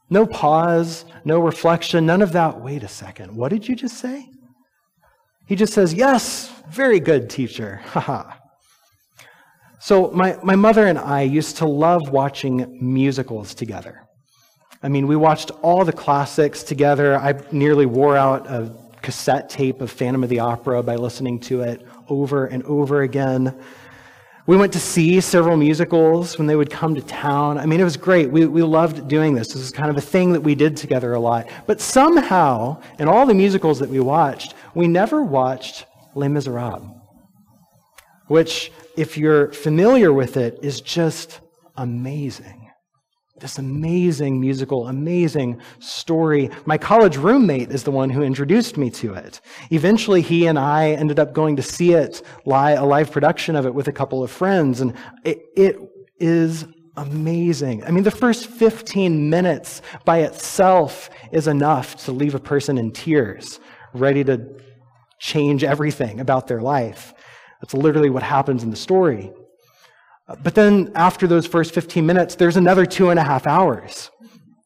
No 0.09 0.25
pause, 0.25 1.05
no 1.27 1.39
reflection, 1.39 2.07
none 2.07 2.23
of 2.23 2.33
that. 2.33 2.63
Wait 2.63 2.83
a 2.83 2.89
second. 2.89 3.37
What 3.37 3.51
did 3.51 3.69
you 3.69 3.77
just 3.77 3.99
say? 3.99 4.27
He 5.47 5.55
just 5.55 5.75
says, 5.75 5.93
Yes, 5.93 6.51
very 6.71 6.99
good, 6.99 7.29
teacher. 7.29 7.83
Haha. 7.89 8.37
So, 9.85 10.11
my, 10.13 10.39
my 10.43 10.57
mother 10.57 10.87
and 10.87 10.99
I 10.99 11.21
used 11.21 11.59
to 11.59 11.67
love 11.67 12.09
watching 12.09 12.79
musicals 12.81 13.55
together. 13.55 14.01
I 14.83 14.89
mean, 14.89 15.07
we 15.07 15.15
watched 15.15 15.51
all 15.61 15.85
the 15.85 15.93
classics 15.93 16.63
together. 16.63 17.19
I 17.19 17.35
nearly 17.53 17.85
wore 17.85 18.17
out 18.17 18.47
a 18.47 18.75
cassette 19.03 19.51
tape 19.51 19.83
of 19.83 19.91
Phantom 19.91 20.23
of 20.23 20.31
the 20.31 20.41
Opera 20.41 20.83
by 20.83 20.97
listening 20.97 21.39
to 21.41 21.61
it 21.61 21.87
over 22.09 22.47
and 22.47 22.63
over 22.63 23.03
again. 23.03 23.55
We 24.47 24.57
went 24.57 24.73
to 24.73 24.81
see 24.81 25.21
several 25.21 25.59
musicals 25.59 26.39
when 26.39 26.47
they 26.47 26.57
would 26.57 26.71
come 26.71 26.95
to 26.95 27.03
town. 27.03 27.59
I 27.59 27.67
mean, 27.67 27.79
it 27.79 27.85
was 27.85 27.99
great. 27.99 28.31
We, 28.31 28.47
we 28.47 28.63
loved 28.63 29.07
doing 29.07 29.35
this. 29.35 29.49
This 29.49 29.61
is 29.61 29.71
kind 29.71 29.91
of 29.91 29.99
a 29.99 30.01
thing 30.01 30.33
that 30.33 30.41
we 30.41 30.55
did 30.55 30.79
together 30.79 31.13
a 31.13 31.21
lot. 31.21 31.47
But 31.67 31.83
somehow, 31.83 32.81
in 32.99 33.07
all 33.07 33.27
the 33.27 33.35
musicals 33.35 33.81
that 33.81 33.91
we 33.91 34.01
watched, 34.01 34.55
we 34.75 34.89
never 34.89 35.23
watched 35.23 35.85
Les 36.15 36.29
Miserables, 36.29 36.89
which, 38.29 38.73
if 38.97 39.19
you're 39.19 39.53
familiar 39.53 40.13
with 40.13 40.37
it, 40.37 40.59
is 40.63 40.81
just 40.81 41.41
amazing 41.77 42.65
this 43.41 43.59
amazing 43.59 44.41
musical, 44.41 44.87
amazing 44.87 45.61
story. 45.81 46.51
My 46.67 46.79
college 46.79 47.17
roommate 47.17 47.71
is 47.71 47.83
the 47.83 47.91
one 47.91 48.09
who 48.09 48.23
introduced 48.23 48.77
me 48.77 48.91
to 48.91 49.15
it. 49.15 49.41
Eventually, 49.71 50.23
he 50.23 50.47
and 50.47 50.59
I 50.59 50.93
ended 50.93 51.19
up 51.19 51.33
going 51.33 51.57
to 51.57 51.63
see 51.63 51.93
it, 51.93 52.23
live, 52.47 52.81
a 52.81 52.87
live 52.87 53.11
production 53.11 53.57
of 53.57 53.67
it 53.67 53.75
with 53.75 53.89
a 53.89 53.93
couple 53.93 54.23
of 54.23 54.31
friends, 54.31 54.81
and 54.81 54.95
it, 55.25 55.43
it 55.57 55.77
is 56.19 56.65
amazing. 56.97 57.85
I 57.85 57.91
mean, 57.91 58.05
the 58.05 58.11
first 58.11 58.47
15 58.47 59.29
minutes 59.29 59.83
by 60.05 60.21
itself 60.21 61.11
is 61.33 61.49
enough 61.49 61.97
to 62.05 62.13
leave 62.13 62.37
a 62.37 62.41
person 62.41 62.79
in 62.79 62.93
tears, 62.93 63.59
ready 63.93 64.23
to 64.25 64.59
change 65.19 65.65
everything 65.65 66.21
about 66.21 66.47
their 66.47 66.63
life. 66.63 67.13
That's 67.61 67.75
literally 67.75 68.11
what 68.11 68.23
happens 68.23 68.63
in 68.63 68.71
the 68.71 68.77
story. 68.77 69.33
Uh, 70.29 70.37
but 70.43 70.55
then 70.55 70.91
after 70.95 71.27
those 71.27 71.47
first 71.47 71.75
15 71.75 72.05
minutes, 72.05 72.35
there's 72.35 72.57
another 72.57 72.87
two 72.87 73.11
and 73.11 73.19
a 73.19 73.23
half 73.23 73.47
hours 73.47 74.11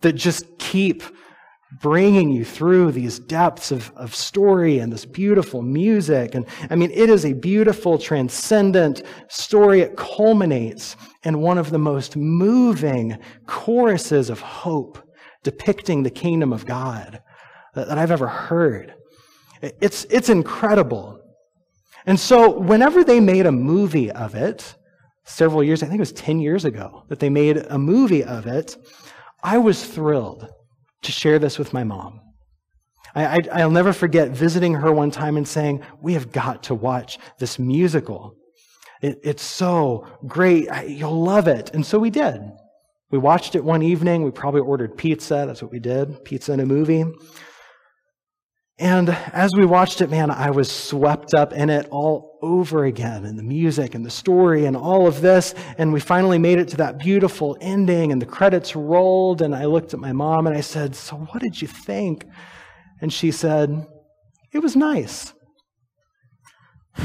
that 0.00 0.12
just 0.12 0.58
keep 0.58 1.02
bringing 1.80 2.30
you 2.30 2.44
through 2.44 2.92
these 2.92 3.18
depths 3.18 3.70
of, 3.70 3.90
of 3.94 4.14
story 4.14 4.78
and 4.78 4.90
this 4.92 5.04
beautiful 5.04 5.60
music. 5.60 6.34
And 6.34 6.46
I 6.70 6.76
mean, 6.76 6.90
it 6.92 7.10
is 7.10 7.26
a 7.26 7.34
beautiful, 7.34 7.98
transcendent 7.98 9.02
story. 9.28 9.80
It 9.80 9.96
culminates 9.96 10.96
in 11.24 11.40
one 11.40 11.58
of 11.58 11.70
the 11.70 11.78
most 11.78 12.16
moving 12.16 13.18
choruses 13.46 14.30
of 14.30 14.40
hope 14.40 14.98
depicting 15.42 16.02
the 16.02 16.10
kingdom 16.10 16.52
of 16.52 16.64
God 16.64 17.22
that, 17.74 17.88
that 17.88 17.98
I've 17.98 18.10
ever 18.10 18.28
heard. 18.28 18.94
It's, 19.60 20.04
it's 20.04 20.30
incredible. 20.30 21.20
And 22.08 22.18
so, 22.18 22.58
whenever 22.58 23.04
they 23.04 23.20
made 23.20 23.44
a 23.44 23.52
movie 23.52 24.10
of 24.10 24.34
it, 24.34 24.74
several 25.24 25.62
years, 25.62 25.82
I 25.82 25.86
think 25.86 25.98
it 25.98 26.00
was 26.00 26.12
10 26.12 26.40
years 26.40 26.64
ago, 26.64 27.04
that 27.08 27.18
they 27.18 27.28
made 27.28 27.58
a 27.58 27.76
movie 27.76 28.24
of 28.24 28.46
it, 28.46 28.78
I 29.42 29.58
was 29.58 29.84
thrilled 29.84 30.48
to 31.02 31.12
share 31.12 31.38
this 31.38 31.58
with 31.58 31.74
my 31.74 31.84
mom. 31.84 32.22
I, 33.14 33.40
will 33.62 33.70
never 33.70 33.92
forget 33.92 34.30
visiting 34.30 34.72
her 34.72 34.90
one 34.90 35.10
time 35.10 35.36
and 35.36 35.46
saying, 35.46 35.82
We 36.00 36.14
have 36.14 36.32
got 36.32 36.62
to 36.64 36.74
watch 36.74 37.18
this 37.38 37.58
musical. 37.58 38.34
It, 39.02 39.20
it's 39.22 39.42
so 39.42 40.06
great. 40.26 40.68
You'll 40.86 41.22
love 41.22 41.46
it. 41.46 41.74
And 41.74 41.84
so 41.84 41.98
we 41.98 42.08
did. 42.08 42.40
We 43.10 43.18
watched 43.18 43.54
it 43.54 43.62
one 43.62 43.82
evening. 43.82 44.22
We 44.22 44.30
probably 44.30 44.62
ordered 44.62 44.96
pizza. 44.96 45.44
That's 45.46 45.60
what 45.60 45.72
we 45.72 45.78
did 45.78 46.24
pizza 46.24 46.52
and 46.52 46.62
a 46.62 46.66
movie. 46.66 47.04
And 48.80 49.10
as 49.32 49.50
we 49.56 49.66
watched 49.66 50.00
it, 50.02 50.08
man, 50.08 50.30
I 50.30 50.50
was 50.50 50.70
swept 50.70 51.34
up 51.34 51.52
in 51.52 51.68
it 51.68 51.88
all 51.90 52.38
over 52.42 52.84
again, 52.84 53.24
and 53.24 53.36
the 53.36 53.42
music 53.42 53.96
and 53.96 54.06
the 54.06 54.10
story 54.10 54.66
and 54.66 54.76
all 54.76 55.08
of 55.08 55.20
this. 55.20 55.52
And 55.78 55.92
we 55.92 55.98
finally 55.98 56.38
made 56.38 56.58
it 56.60 56.68
to 56.68 56.76
that 56.76 56.98
beautiful 56.98 57.56
ending, 57.60 58.12
and 58.12 58.22
the 58.22 58.26
credits 58.26 58.76
rolled. 58.76 59.42
And 59.42 59.52
I 59.52 59.64
looked 59.64 59.94
at 59.94 60.00
my 60.00 60.12
mom 60.12 60.46
and 60.46 60.56
I 60.56 60.60
said, 60.60 60.94
So, 60.94 61.16
what 61.16 61.42
did 61.42 61.60
you 61.60 61.66
think? 61.66 62.24
And 63.00 63.12
she 63.12 63.32
said, 63.32 63.84
It 64.52 64.60
was 64.60 64.76
nice. 64.76 65.34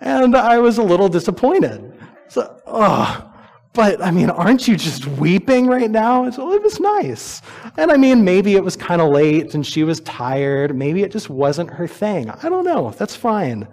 and 0.00 0.36
I 0.36 0.58
was 0.58 0.76
a 0.76 0.82
little 0.82 1.08
disappointed. 1.08 1.94
So, 2.28 2.60
oh, 2.66 3.31
but 3.74 4.02
I 4.02 4.10
mean, 4.10 4.28
aren't 4.28 4.68
you 4.68 4.76
just 4.76 5.06
weeping 5.06 5.66
right 5.66 5.90
now? 5.90 6.26
It 6.26 6.36
was 6.38 6.78
nice. 6.78 7.40
And 7.78 7.90
I 7.90 7.96
mean, 7.96 8.24
maybe 8.24 8.54
it 8.54 8.64
was 8.64 8.76
kind 8.76 9.00
of 9.00 9.10
late 9.10 9.54
and 9.54 9.66
she 9.66 9.82
was 9.82 10.00
tired. 10.00 10.76
Maybe 10.76 11.02
it 11.02 11.10
just 11.10 11.30
wasn't 11.30 11.70
her 11.70 11.86
thing. 11.86 12.28
I 12.30 12.48
don't 12.48 12.64
know. 12.64 12.90
That's 12.90 13.16
fine. 13.16 13.66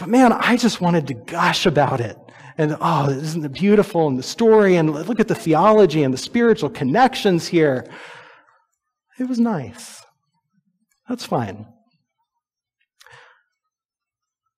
But 0.00 0.08
man, 0.08 0.32
I 0.32 0.56
just 0.56 0.80
wanted 0.80 1.06
to 1.08 1.14
gush 1.14 1.66
about 1.66 2.00
it. 2.00 2.16
And 2.56 2.76
oh, 2.80 3.10
isn't 3.10 3.44
it 3.44 3.52
beautiful? 3.52 4.08
And 4.08 4.18
the 4.18 4.22
story, 4.22 4.76
and 4.76 4.92
look 4.92 5.20
at 5.20 5.28
the 5.28 5.34
theology 5.34 6.02
and 6.02 6.12
the 6.12 6.18
spiritual 6.18 6.70
connections 6.70 7.46
here. 7.46 7.86
It 9.18 9.28
was 9.28 9.38
nice. 9.38 10.02
That's 11.08 11.24
fine. 11.24 11.66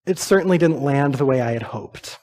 It 0.07 0.19
certainly 0.19 0.57
didn't 0.57 0.83
land 0.83 1.17
the 1.17 1.27
way 1.27 1.41
I 1.41 1.53
had 1.53 1.63
hoped. 1.63 2.19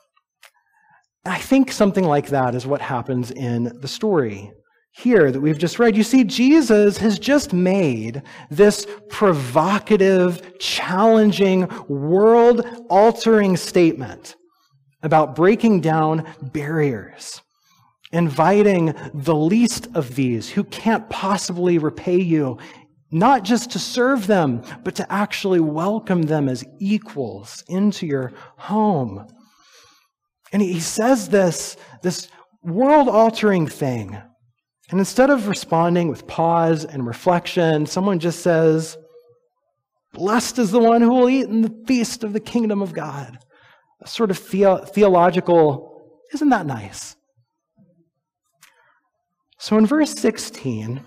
I 1.28 1.40
think 1.40 1.72
something 1.72 2.06
like 2.06 2.30
that 2.30 2.56
is 2.56 2.66
what 2.66 2.82
happens 2.82 3.32
in 3.32 3.72
the 3.82 3.88
story 3.88 4.52
here 4.92 5.32
that 5.32 5.40
we've 5.40 5.60
just 5.60 5.78
read. 5.78 5.96
You 5.96 6.04
see, 6.04 6.24
Jesus 6.24 6.98
has 6.98 7.20
just 7.20 7.54
made 7.54 8.24
this 8.50 8.88
provocative, 9.10 10.58
challenging, 10.58 11.68
world 11.88 12.66
altering 12.90 13.58
statement 13.58 14.36
about 15.04 15.36
breaking 15.36 15.82
down 15.82 16.28
barriers, 16.42 17.42
inviting 18.12 18.96
the 19.14 19.36
least 19.36 19.88
of 19.94 20.16
these 20.16 20.50
who 20.50 20.64
can't 20.64 21.08
possibly 21.10 21.78
repay 21.78 22.20
you, 22.20 22.58
not 23.12 23.44
just 23.44 23.70
to 23.72 23.80
serve 23.80 24.26
them, 24.26 24.64
but 24.84 24.96
to 24.96 25.12
actually 25.12 25.60
welcome 25.60 26.24
them 26.24 26.50
as 26.50 26.66
equals 26.80 27.64
into 27.68 28.08
your 28.08 28.34
home. 28.58 29.28
And 30.52 30.62
he 30.62 30.80
says 30.80 31.30
this, 31.30 31.78
this 32.02 32.30
world 32.64 33.10
altering 33.10 33.68
thing. 33.68 34.22
And 34.90 35.00
instead 35.00 35.30
of 35.30 35.48
responding 35.48 36.08
with 36.08 36.28
pause 36.28 36.86
and 36.86 37.06
reflection, 37.06 37.86
someone 37.86 38.20
just 38.20 38.40
says, 38.40 38.98
Blessed 40.14 40.58
is 40.60 40.72
the 40.72 40.80
one 40.80 41.02
who 41.02 41.10
will 41.10 41.30
eat 41.30 41.48
in 41.48 41.62
the 41.62 41.84
feast 41.86 42.24
of 42.24 42.34
the 42.34 42.40
kingdom 42.40 42.82
of 42.82 42.94
God. 42.94 43.38
A 44.02 44.08
sort 44.08 44.32
of 44.32 44.38
theo- 44.38 44.84
theological, 44.86 46.22
isn't 46.34 46.50
that 46.50 46.66
nice? 46.66 47.16
So 49.60 49.78
in 49.78 49.86
verse 49.86 50.14
16, 50.14 51.02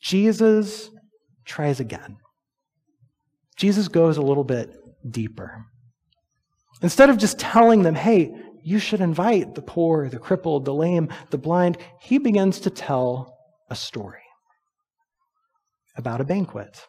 Jesus 0.00 0.90
tries 1.44 1.80
again. 1.80 2.18
Jesus 3.56 3.88
goes 3.88 4.16
a 4.16 4.22
little 4.22 4.44
bit 4.44 4.76
deeper. 5.08 5.66
Instead 6.82 7.10
of 7.10 7.18
just 7.18 7.38
telling 7.38 7.82
them, 7.82 7.94
hey, 7.94 8.34
you 8.62 8.78
should 8.78 9.00
invite 9.00 9.54
the 9.54 9.62
poor, 9.62 10.08
the 10.08 10.18
crippled, 10.18 10.64
the 10.64 10.74
lame, 10.74 11.08
the 11.30 11.38
blind, 11.38 11.78
he 12.00 12.18
begins 12.18 12.60
to 12.60 12.70
tell 12.70 13.36
a 13.70 13.76
story 13.76 14.22
about 15.96 16.20
a 16.20 16.24
banquet. 16.24 16.86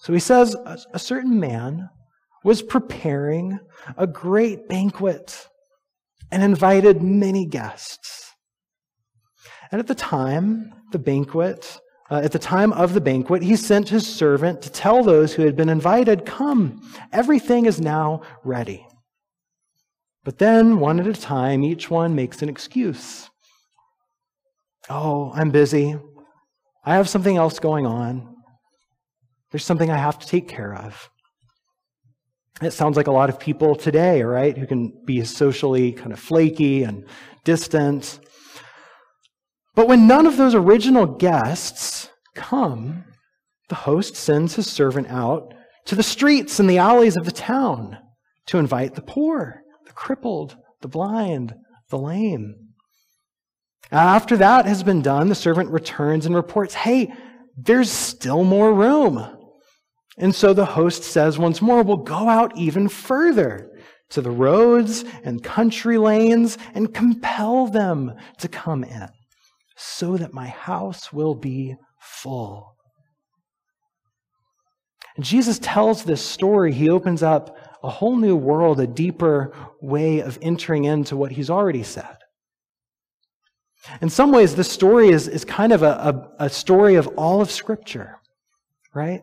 So 0.00 0.12
he 0.12 0.20
says 0.20 0.54
a, 0.54 0.98
certain 0.98 1.40
man 1.40 1.88
was 2.44 2.60
preparing 2.60 3.58
a 3.96 4.06
great 4.06 4.68
banquet 4.68 5.48
and 6.30 6.42
invited 6.42 7.02
many 7.02 7.46
guests. 7.46 8.32
And 9.72 9.80
at 9.80 9.86
the 9.86 9.94
time, 9.94 10.72
the 10.92 10.98
banquet 10.98 11.80
uh, 12.10 12.20
at 12.22 12.32
the 12.32 12.38
time 12.38 12.72
of 12.72 12.92
the 12.92 13.00
banquet, 13.00 13.42
he 13.42 13.56
sent 13.56 13.88
his 13.88 14.06
servant 14.06 14.60
to 14.62 14.70
tell 14.70 15.02
those 15.02 15.32
who 15.32 15.42
had 15.42 15.56
been 15.56 15.68
invited, 15.68 16.26
Come, 16.26 16.82
everything 17.12 17.66
is 17.66 17.80
now 17.80 18.22
ready. 18.42 18.86
But 20.22 20.38
then, 20.38 20.80
one 20.80 21.00
at 21.00 21.06
a 21.06 21.12
time, 21.12 21.62
each 21.62 21.90
one 21.90 22.14
makes 22.14 22.42
an 22.42 22.48
excuse. 22.48 23.28
Oh, 24.88 25.32
I'm 25.34 25.50
busy. 25.50 25.96
I 26.84 26.94
have 26.96 27.08
something 27.08 27.36
else 27.36 27.58
going 27.58 27.86
on. 27.86 28.34
There's 29.50 29.64
something 29.64 29.90
I 29.90 29.96
have 29.96 30.18
to 30.18 30.26
take 30.26 30.48
care 30.48 30.74
of. 30.74 31.10
It 32.62 32.72
sounds 32.72 32.96
like 32.96 33.06
a 33.06 33.12
lot 33.12 33.30
of 33.30 33.40
people 33.40 33.74
today, 33.74 34.22
right, 34.22 34.56
who 34.56 34.66
can 34.66 34.92
be 35.04 35.24
socially 35.24 35.92
kind 35.92 36.12
of 36.12 36.18
flaky 36.18 36.82
and 36.82 37.06
distant. 37.44 38.20
But 39.74 39.88
when 39.88 40.06
none 40.06 40.26
of 40.26 40.36
those 40.36 40.54
original 40.54 41.06
guests 41.06 42.08
come, 42.34 43.04
the 43.68 43.74
host 43.74 44.14
sends 44.14 44.54
his 44.54 44.70
servant 44.70 45.08
out 45.08 45.52
to 45.86 45.94
the 45.94 46.02
streets 46.02 46.60
and 46.60 46.70
the 46.70 46.78
alleys 46.78 47.16
of 47.16 47.24
the 47.24 47.32
town 47.32 47.98
to 48.46 48.58
invite 48.58 48.94
the 48.94 49.02
poor, 49.02 49.62
the 49.86 49.92
crippled, 49.92 50.56
the 50.80 50.88
blind, 50.88 51.54
the 51.90 51.98
lame. 51.98 52.54
After 53.90 54.36
that 54.36 54.66
has 54.66 54.82
been 54.82 55.02
done, 55.02 55.28
the 55.28 55.34
servant 55.34 55.70
returns 55.70 56.24
and 56.24 56.34
reports, 56.34 56.74
Hey, 56.74 57.12
there's 57.56 57.90
still 57.90 58.44
more 58.44 58.72
room. 58.72 59.38
And 60.16 60.34
so 60.34 60.54
the 60.54 60.64
host 60.64 61.02
says 61.02 61.38
once 61.38 61.60
more, 61.60 61.82
We'll 61.82 61.98
go 61.98 62.28
out 62.28 62.56
even 62.56 62.88
further 62.88 63.70
to 64.10 64.20
the 64.20 64.30
roads 64.30 65.04
and 65.24 65.42
country 65.42 65.98
lanes 65.98 66.56
and 66.74 66.94
compel 66.94 67.66
them 67.66 68.12
to 68.38 68.48
come 68.48 68.84
in 68.84 69.08
so 69.76 70.16
that 70.16 70.32
my 70.32 70.48
house 70.48 71.12
will 71.12 71.34
be 71.34 71.76
full. 72.00 72.74
And 75.16 75.24
Jesus 75.24 75.58
tells 75.60 76.04
this 76.04 76.24
story. 76.24 76.72
He 76.72 76.88
opens 76.88 77.22
up 77.22 77.56
a 77.82 77.90
whole 77.90 78.16
new 78.16 78.36
world, 78.36 78.80
a 78.80 78.86
deeper 78.86 79.52
way 79.80 80.20
of 80.20 80.38
entering 80.42 80.84
into 80.84 81.16
what 81.16 81.32
he's 81.32 81.50
already 81.50 81.82
said. 81.82 82.16
In 84.00 84.08
some 84.08 84.32
ways, 84.32 84.54
this 84.54 84.70
story 84.70 85.10
is, 85.10 85.28
is 85.28 85.44
kind 85.44 85.72
of 85.72 85.82
a, 85.82 86.30
a, 86.38 86.44
a 86.46 86.48
story 86.48 86.94
of 86.94 87.06
all 87.18 87.40
of 87.40 87.50
Scripture, 87.50 88.18
right? 88.94 89.20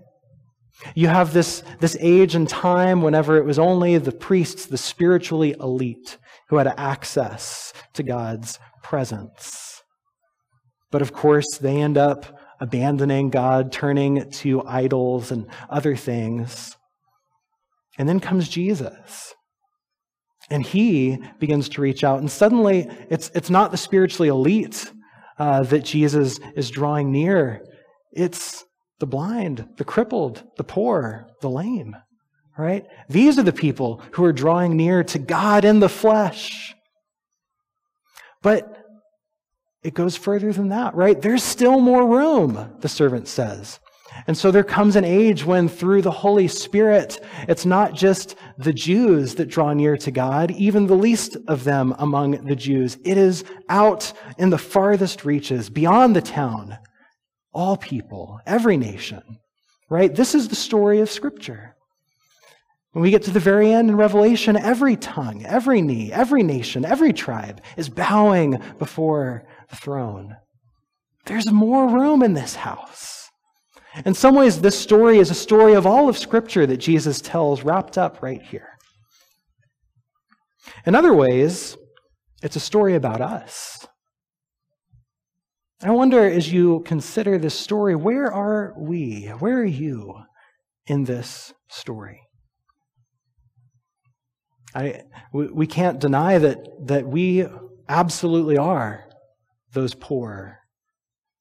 You 0.95 1.07
have 1.07 1.33
this, 1.33 1.63
this 1.79 1.97
age 1.99 2.35
and 2.35 2.47
time 2.47 3.01
whenever 3.01 3.37
it 3.37 3.45
was 3.45 3.59
only 3.59 3.97
the 3.97 4.11
priests, 4.11 4.65
the 4.65 4.77
spiritually 4.77 5.55
elite, 5.59 6.17
who 6.49 6.57
had 6.57 6.67
access 6.77 7.73
to 7.93 8.03
God's 8.03 8.59
presence. 8.83 9.80
But 10.91 11.01
of 11.01 11.13
course, 11.13 11.57
they 11.57 11.81
end 11.81 11.97
up 11.97 12.37
abandoning 12.59 13.29
God, 13.29 13.71
turning 13.71 14.29
to 14.29 14.63
idols 14.67 15.31
and 15.31 15.47
other 15.69 15.95
things. 15.95 16.77
And 17.97 18.07
then 18.07 18.19
comes 18.19 18.47
Jesus. 18.47 19.33
And 20.49 20.65
he 20.65 21.17
begins 21.39 21.69
to 21.69 21.81
reach 21.81 22.03
out. 22.03 22.19
And 22.19 22.29
suddenly, 22.29 22.87
it's, 23.09 23.31
it's 23.33 23.49
not 23.49 23.71
the 23.71 23.77
spiritually 23.77 24.29
elite 24.29 24.91
uh, 25.39 25.63
that 25.63 25.83
Jesus 25.83 26.39
is 26.55 26.69
drawing 26.69 27.11
near, 27.11 27.65
it's 28.11 28.63
the 28.99 29.07
blind, 29.07 29.67
the 29.77 29.83
crippled, 29.83 30.43
the 30.57 30.63
poor, 30.63 31.25
the 31.41 31.49
lame. 31.49 31.95
Right? 32.57 32.85
These 33.09 33.39
are 33.39 33.43
the 33.43 33.53
people 33.53 34.03
who 34.11 34.25
are 34.25 34.33
drawing 34.33 34.75
near 34.75 35.03
to 35.05 35.17
God 35.17 35.65
in 35.65 35.79
the 35.79 35.89
flesh. 35.89 36.75
But 38.43 38.80
it 39.83 39.93
goes 39.93 40.15
further 40.15 40.53
than 40.53 40.69
that, 40.69 40.93
right? 40.95 41.19
There's 41.21 41.43
still 41.43 41.79
more 41.79 42.07
room, 42.07 42.75
the 42.81 42.89
servant 42.89 43.27
says. 43.27 43.79
And 44.27 44.37
so 44.37 44.51
there 44.51 44.63
comes 44.63 44.95
an 44.95 45.05
age 45.05 45.45
when, 45.45 45.69
through 45.69 46.01
the 46.01 46.11
Holy 46.11 46.47
Spirit, 46.47 47.23
it's 47.47 47.65
not 47.65 47.93
just 47.93 48.35
the 48.57 48.73
Jews 48.73 49.35
that 49.35 49.47
draw 49.47 49.73
near 49.73 49.97
to 49.97 50.11
God, 50.11 50.51
even 50.51 50.85
the 50.85 50.95
least 50.95 51.37
of 51.47 51.63
them 51.63 51.95
among 51.97 52.45
the 52.45 52.55
Jews. 52.55 52.97
It 53.05 53.17
is 53.17 53.43
out 53.69 54.11
in 54.37 54.49
the 54.49 54.57
farthest 54.57 55.25
reaches, 55.25 55.69
beyond 55.69 56.15
the 56.15 56.21
town, 56.21 56.77
all 57.53 57.77
people, 57.77 58.39
every 58.45 58.77
nation, 58.77 59.23
right? 59.89 60.13
This 60.13 60.35
is 60.35 60.49
the 60.49 60.55
story 60.55 60.99
of 60.99 61.09
Scripture. 61.09 61.75
When 62.91 63.03
we 63.03 63.11
get 63.11 63.23
to 63.23 63.31
the 63.31 63.39
very 63.39 63.71
end 63.71 63.89
in 63.89 63.95
Revelation, 63.95 64.57
every 64.57 64.97
tongue, 64.97 65.45
every 65.45 65.81
knee, 65.81 66.11
every 66.11 66.43
nation, 66.43 66.83
every 66.83 67.13
tribe 67.13 67.61
is 67.77 67.87
bowing 67.87 68.61
before 68.77 69.47
throne. 69.75 70.37
There's 71.25 71.51
more 71.51 71.87
room 71.87 72.23
in 72.23 72.33
this 72.33 72.55
house. 72.55 73.29
In 74.05 74.13
some 74.13 74.35
ways, 74.35 74.61
this 74.61 74.79
story 74.79 75.19
is 75.19 75.29
a 75.29 75.35
story 75.35 75.73
of 75.73 75.85
all 75.85 76.07
of 76.07 76.17
Scripture 76.17 76.65
that 76.65 76.77
Jesus 76.77 77.21
tells 77.21 77.63
wrapped 77.63 77.97
up 77.97 78.21
right 78.21 78.41
here. 78.41 78.69
In 80.85 80.95
other 80.95 81.13
ways, 81.13 81.77
it's 82.41 82.55
a 82.55 82.61
story 82.61 82.95
about 82.95 83.21
us. 83.21 83.87
I 85.83 85.91
wonder 85.91 86.23
as 86.23 86.53
you 86.53 86.81
consider 86.81 87.37
this 87.37 87.57
story, 87.59 87.95
where 87.95 88.31
are 88.31 88.73
we? 88.77 89.27
Where 89.39 89.57
are 89.59 89.65
you 89.65 90.15
in 90.85 91.03
this 91.05 91.53
story? 91.69 92.21
I, 94.73 95.01
we 95.33 95.67
can't 95.67 95.99
deny 95.99 96.37
that, 96.37 96.59
that 96.87 97.05
we 97.05 97.45
absolutely 97.89 98.57
are 98.57 99.03
those 99.73 99.93
poor, 99.93 100.59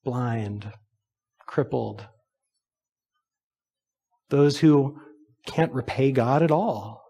blind, 0.05 0.73
crippled, 1.47 2.07
those 4.29 4.59
who 4.59 5.01
can't 5.47 5.73
repay 5.73 6.13
God 6.13 6.43
at 6.43 6.51
all. 6.51 7.03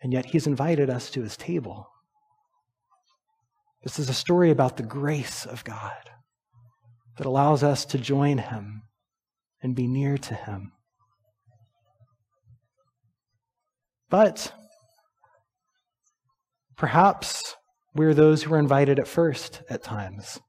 And 0.00 0.12
yet 0.12 0.26
He's 0.26 0.46
invited 0.46 0.90
us 0.90 1.10
to 1.10 1.22
His 1.22 1.36
table. 1.36 1.88
This 3.82 3.98
is 3.98 4.08
a 4.08 4.14
story 4.14 4.50
about 4.50 4.76
the 4.76 4.82
grace 4.82 5.44
of 5.44 5.64
God 5.64 6.10
that 7.16 7.26
allows 7.26 7.62
us 7.62 7.84
to 7.86 7.98
join 7.98 8.38
Him 8.38 8.82
and 9.62 9.74
be 9.74 9.86
near 9.86 10.18
to 10.18 10.34
Him. 10.34 10.72
But 14.08 14.52
perhaps 16.76 17.56
we're 17.94 18.14
those 18.14 18.42
who 18.42 18.54
are 18.54 18.58
invited 18.58 18.98
at 18.98 19.08
first 19.08 19.62
at 19.68 19.82
times, 19.82 20.40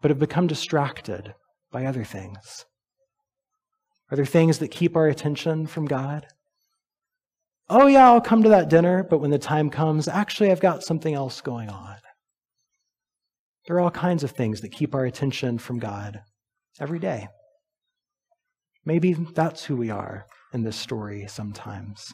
but 0.00 0.10
have 0.10 0.18
become 0.18 0.46
distracted 0.46 1.34
by 1.72 1.84
other 1.84 2.04
things. 2.04 2.64
Are 4.10 4.16
there 4.16 4.26
things 4.26 4.58
that 4.58 4.70
keep 4.70 4.96
our 4.96 5.08
attention 5.08 5.66
from 5.66 5.86
God? 5.86 6.26
Oh, 7.68 7.86
yeah, 7.86 8.06
I'll 8.06 8.20
come 8.20 8.42
to 8.42 8.50
that 8.50 8.68
dinner, 8.68 9.02
but 9.02 9.18
when 9.18 9.30
the 9.30 9.38
time 9.38 9.70
comes, 9.70 10.06
actually, 10.06 10.50
I've 10.50 10.60
got 10.60 10.82
something 10.82 11.14
else 11.14 11.40
going 11.40 11.70
on. 11.70 11.96
There 13.66 13.76
are 13.76 13.80
all 13.80 13.90
kinds 13.90 14.22
of 14.22 14.30
things 14.30 14.60
that 14.60 14.72
keep 14.72 14.94
our 14.94 15.06
attention 15.06 15.58
from 15.58 15.78
God 15.78 16.20
every 16.78 16.98
day. 16.98 17.28
Maybe 18.84 19.14
that's 19.14 19.64
who 19.64 19.76
we 19.76 19.90
are 19.90 20.26
in 20.52 20.62
this 20.62 20.76
story 20.76 21.26
sometimes. 21.26 22.12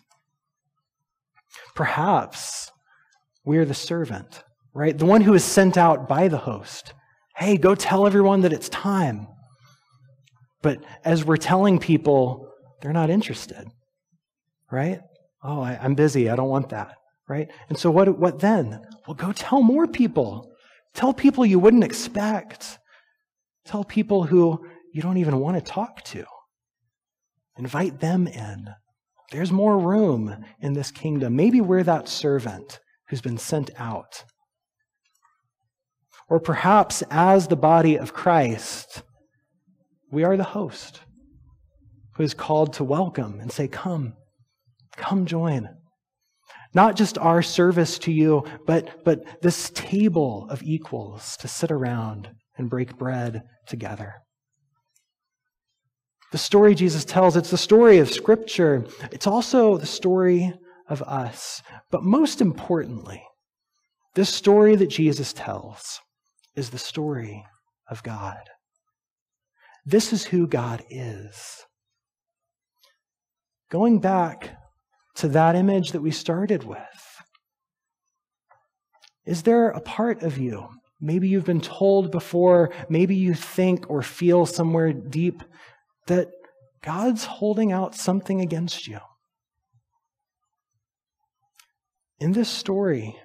Perhaps 1.74 2.70
we're 3.44 3.64
the 3.64 3.74
servant, 3.74 4.42
right? 4.74 4.96
The 4.96 5.06
one 5.06 5.22
who 5.22 5.34
is 5.34 5.44
sent 5.44 5.76
out 5.76 6.08
by 6.08 6.28
the 6.28 6.38
host. 6.38 6.92
Hey, 7.36 7.56
go 7.56 7.74
tell 7.74 8.06
everyone 8.06 8.42
that 8.42 8.52
it's 8.52 8.68
time. 8.68 9.26
But 10.62 10.84
as 11.04 11.24
we're 11.24 11.38
telling 11.38 11.78
people, 11.78 12.48
they're 12.80 12.92
not 12.92 13.10
interested, 13.10 13.66
right? 14.70 15.00
Oh, 15.42 15.60
I, 15.60 15.78
am 15.82 15.94
busy. 15.94 16.28
I 16.28 16.36
don't 16.36 16.48
want 16.48 16.68
that, 16.70 16.96
right? 17.28 17.50
And 17.68 17.78
so 17.78 17.90
what, 17.90 18.18
what 18.18 18.40
then? 18.40 18.82
Well, 19.06 19.14
go 19.14 19.32
tell 19.32 19.62
more 19.62 19.86
people. 19.86 20.52
Tell 20.94 21.14
people 21.14 21.46
you 21.46 21.58
wouldn't 21.58 21.84
expect. 21.84 22.78
Tell 23.64 23.84
people 23.84 24.24
who 24.24 24.66
you 24.92 25.00
don't 25.00 25.16
even 25.16 25.38
want 25.38 25.56
to 25.56 25.62
talk 25.62 26.02
to. 26.04 26.24
Invite 27.56 28.00
them 28.00 28.26
in. 28.26 28.68
There's 29.30 29.52
more 29.52 29.78
room 29.78 30.44
in 30.60 30.72
this 30.74 30.90
kingdom. 30.90 31.36
Maybe 31.36 31.60
we're 31.60 31.84
that 31.84 32.08
servant 32.08 32.80
who's 33.10 33.20
been 33.20 33.38
sent 33.38 33.70
out. 33.76 34.24
Or 36.28 36.38
perhaps 36.38 37.02
as 37.10 37.48
the 37.48 37.56
body 37.56 37.98
of 37.98 38.14
Christ, 38.14 39.02
we 40.12 40.22
are 40.22 40.36
the 40.36 40.44
host 40.44 41.00
who 42.14 42.22
is 42.22 42.34
called 42.34 42.72
to 42.74 42.84
welcome 42.84 43.40
and 43.40 43.50
say, 43.50 43.66
Come, 43.66 44.14
come 44.96 45.26
join. 45.26 45.68
Not 46.72 46.94
just 46.94 47.18
our 47.18 47.42
service 47.42 47.98
to 48.00 48.12
you, 48.12 48.44
but, 48.64 49.04
but 49.04 49.42
this 49.42 49.70
table 49.70 50.46
of 50.50 50.62
equals 50.62 51.36
to 51.38 51.48
sit 51.48 51.72
around 51.72 52.30
and 52.56 52.70
break 52.70 52.96
bread 52.96 53.42
together. 53.66 54.14
The 56.30 56.38
story 56.38 56.76
Jesus 56.76 57.04
tells, 57.04 57.36
it's 57.36 57.50
the 57.50 57.58
story 57.58 57.98
of 57.98 58.08
Scripture. 58.08 58.84
It's 59.10 59.26
also 59.26 59.78
the 59.78 59.86
story 59.86 60.52
of 60.90 61.00
us. 61.02 61.62
But 61.90 62.02
most 62.02 62.42
importantly, 62.42 63.22
this 64.14 64.28
story 64.28 64.76
that 64.76 64.88
Jesus 64.88 65.32
tells 65.32 66.00
is 66.54 66.70
the 66.70 66.78
story 66.78 67.46
of 67.88 68.02
God. 68.02 68.50
This 69.86 70.12
is 70.12 70.26
who 70.26 70.46
God 70.46 70.82
is. 70.90 71.64
Going 73.70 74.00
back 74.00 74.56
to 75.14 75.28
that 75.28 75.54
image 75.54 75.92
that 75.92 76.02
we 76.02 76.10
started 76.10 76.64
with, 76.64 76.78
is 79.24 79.44
there 79.44 79.68
a 79.70 79.80
part 79.80 80.22
of 80.22 80.38
you? 80.38 80.68
Maybe 81.00 81.28
you've 81.28 81.46
been 81.46 81.60
told 81.60 82.10
before, 82.10 82.72
maybe 82.88 83.14
you 83.14 83.32
think 83.32 83.88
or 83.88 84.02
feel 84.02 84.44
somewhere 84.44 84.92
deep 84.92 85.42
that 86.08 86.28
God's 86.82 87.24
holding 87.24 87.70
out 87.70 87.94
something 87.94 88.40
against 88.40 88.88
you. 88.88 88.98
In 92.20 92.32
this 92.32 92.48
story, 92.48 93.16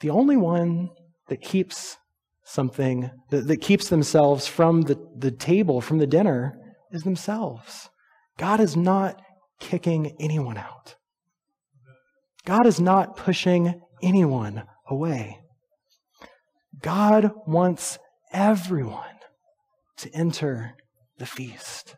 the 0.00 0.10
only 0.10 0.36
one 0.36 0.90
that 1.28 1.40
keeps 1.40 1.96
something 2.44 3.10
that, 3.30 3.46
that 3.46 3.60
keeps 3.60 3.88
themselves 3.88 4.46
from 4.46 4.82
the, 4.82 4.98
the 5.16 5.30
table, 5.30 5.80
from 5.80 5.98
the 5.98 6.06
dinner, 6.06 6.58
is 6.90 7.04
themselves. 7.04 7.88
God 8.36 8.60
is 8.60 8.76
not 8.76 9.22
kicking 9.60 10.16
anyone 10.18 10.58
out. 10.58 10.96
God 12.44 12.66
is 12.66 12.80
not 12.80 13.16
pushing 13.16 13.80
anyone 14.02 14.64
away. 14.88 15.38
God 16.80 17.30
wants 17.46 17.98
everyone 18.32 19.04
to 19.98 20.10
enter 20.12 20.74
the 21.18 21.26
feast. 21.26 21.94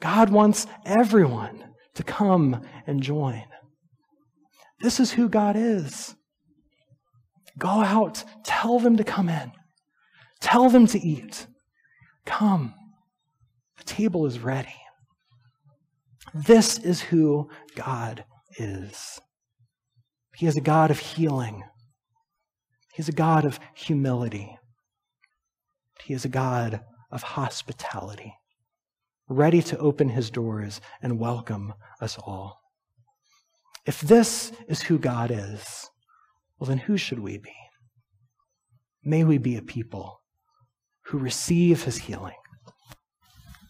God 0.00 0.30
wants 0.30 0.66
everyone 0.86 1.74
to 1.94 2.04
come 2.04 2.62
and 2.86 3.02
join. 3.02 3.44
This 4.80 5.00
is 5.00 5.12
who 5.12 5.28
God 5.28 5.56
is. 5.56 6.14
Go 7.58 7.68
out, 7.68 8.24
tell 8.44 8.78
them 8.78 8.96
to 8.96 9.04
come 9.04 9.28
in, 9.28 9.52
tell 10.40 10.70
them 10.70 10.86
to 10.88 10.98
eat. 10.98 11.46
Come, 12.24 12.74
the 13.76 13.84
table 13.84 14.26
is 14.26 14.38
ready. 14.38 14.74
This 16.32 16.78
is 16.78 17.00
who 17.00 17.50
God 17.74 18.24
is. 18.58 19.20
He 20.36 20.46
is 20.46 20.56
a 20.56 20.60
God 20.60 20.90
of 20.90 20.98
healing. 20.98 21.64
He 22.94 23.00
is 23.00 23.08
a 23.08 23.12
God 23.12 23.44
of 23.44 23.58
humility. 23.74 24.56
He 26.04 26.14
is 26.14 26.24
a 26.24 26.28
God 26.28 26.80
of 27.10 27.22
hospitality, 27.22 28.34
ready 29.28 29.60
to 29.62 29.78
open 29.78 30.08
his 30.08 30.30
doors 30.30 30.80
and 31.02 31.18
welcome 31.18 31.74
us 32.00 32.16
all. 32.18 32.59
If 33.86 34.00
this 34.00 34.52
is 34.68 34.82
who 34.82 34.98
God 34.98 35.30
is, 35.30 35.88
well, 36.58 36.68
then 36.68 36.78
who 36.78 36.96
should 36.96 37.20
we 37.20 37.38
be? 37.38 37.54
May 39.02 39.24
we 39.24 39.38
be 39.38 39.56
a 39.56 39.62
people 39.62 40.20
who 41.06 41.18
receive 41.18 41.84
his 41.84 41.96
healing, 41.96 42.36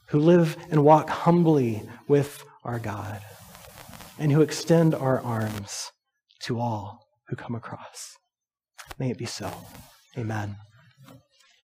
who 0.08 0.18
live 0.18 0.56
and 0.70 0.84
walk 0.84 1.08
humbly 1.08 1.88
with 2.08 2.44
our 2.64 2.78
God, 2.78 3.20
and 4.18 4.32
who 4.32 4.42
extend 4.42 4.94
our 4.94 5.20
arms 5.20 5.92
to 6.42 6.58
all 6.58 7.06
who 7.28 7.36
come 7.36 7.54
across. 7.54 8.16
May 8.98 9.10
it 9.10 9.18
be 9.18 9.26
so. 9.26 9.50
Amen. 10.18 10.56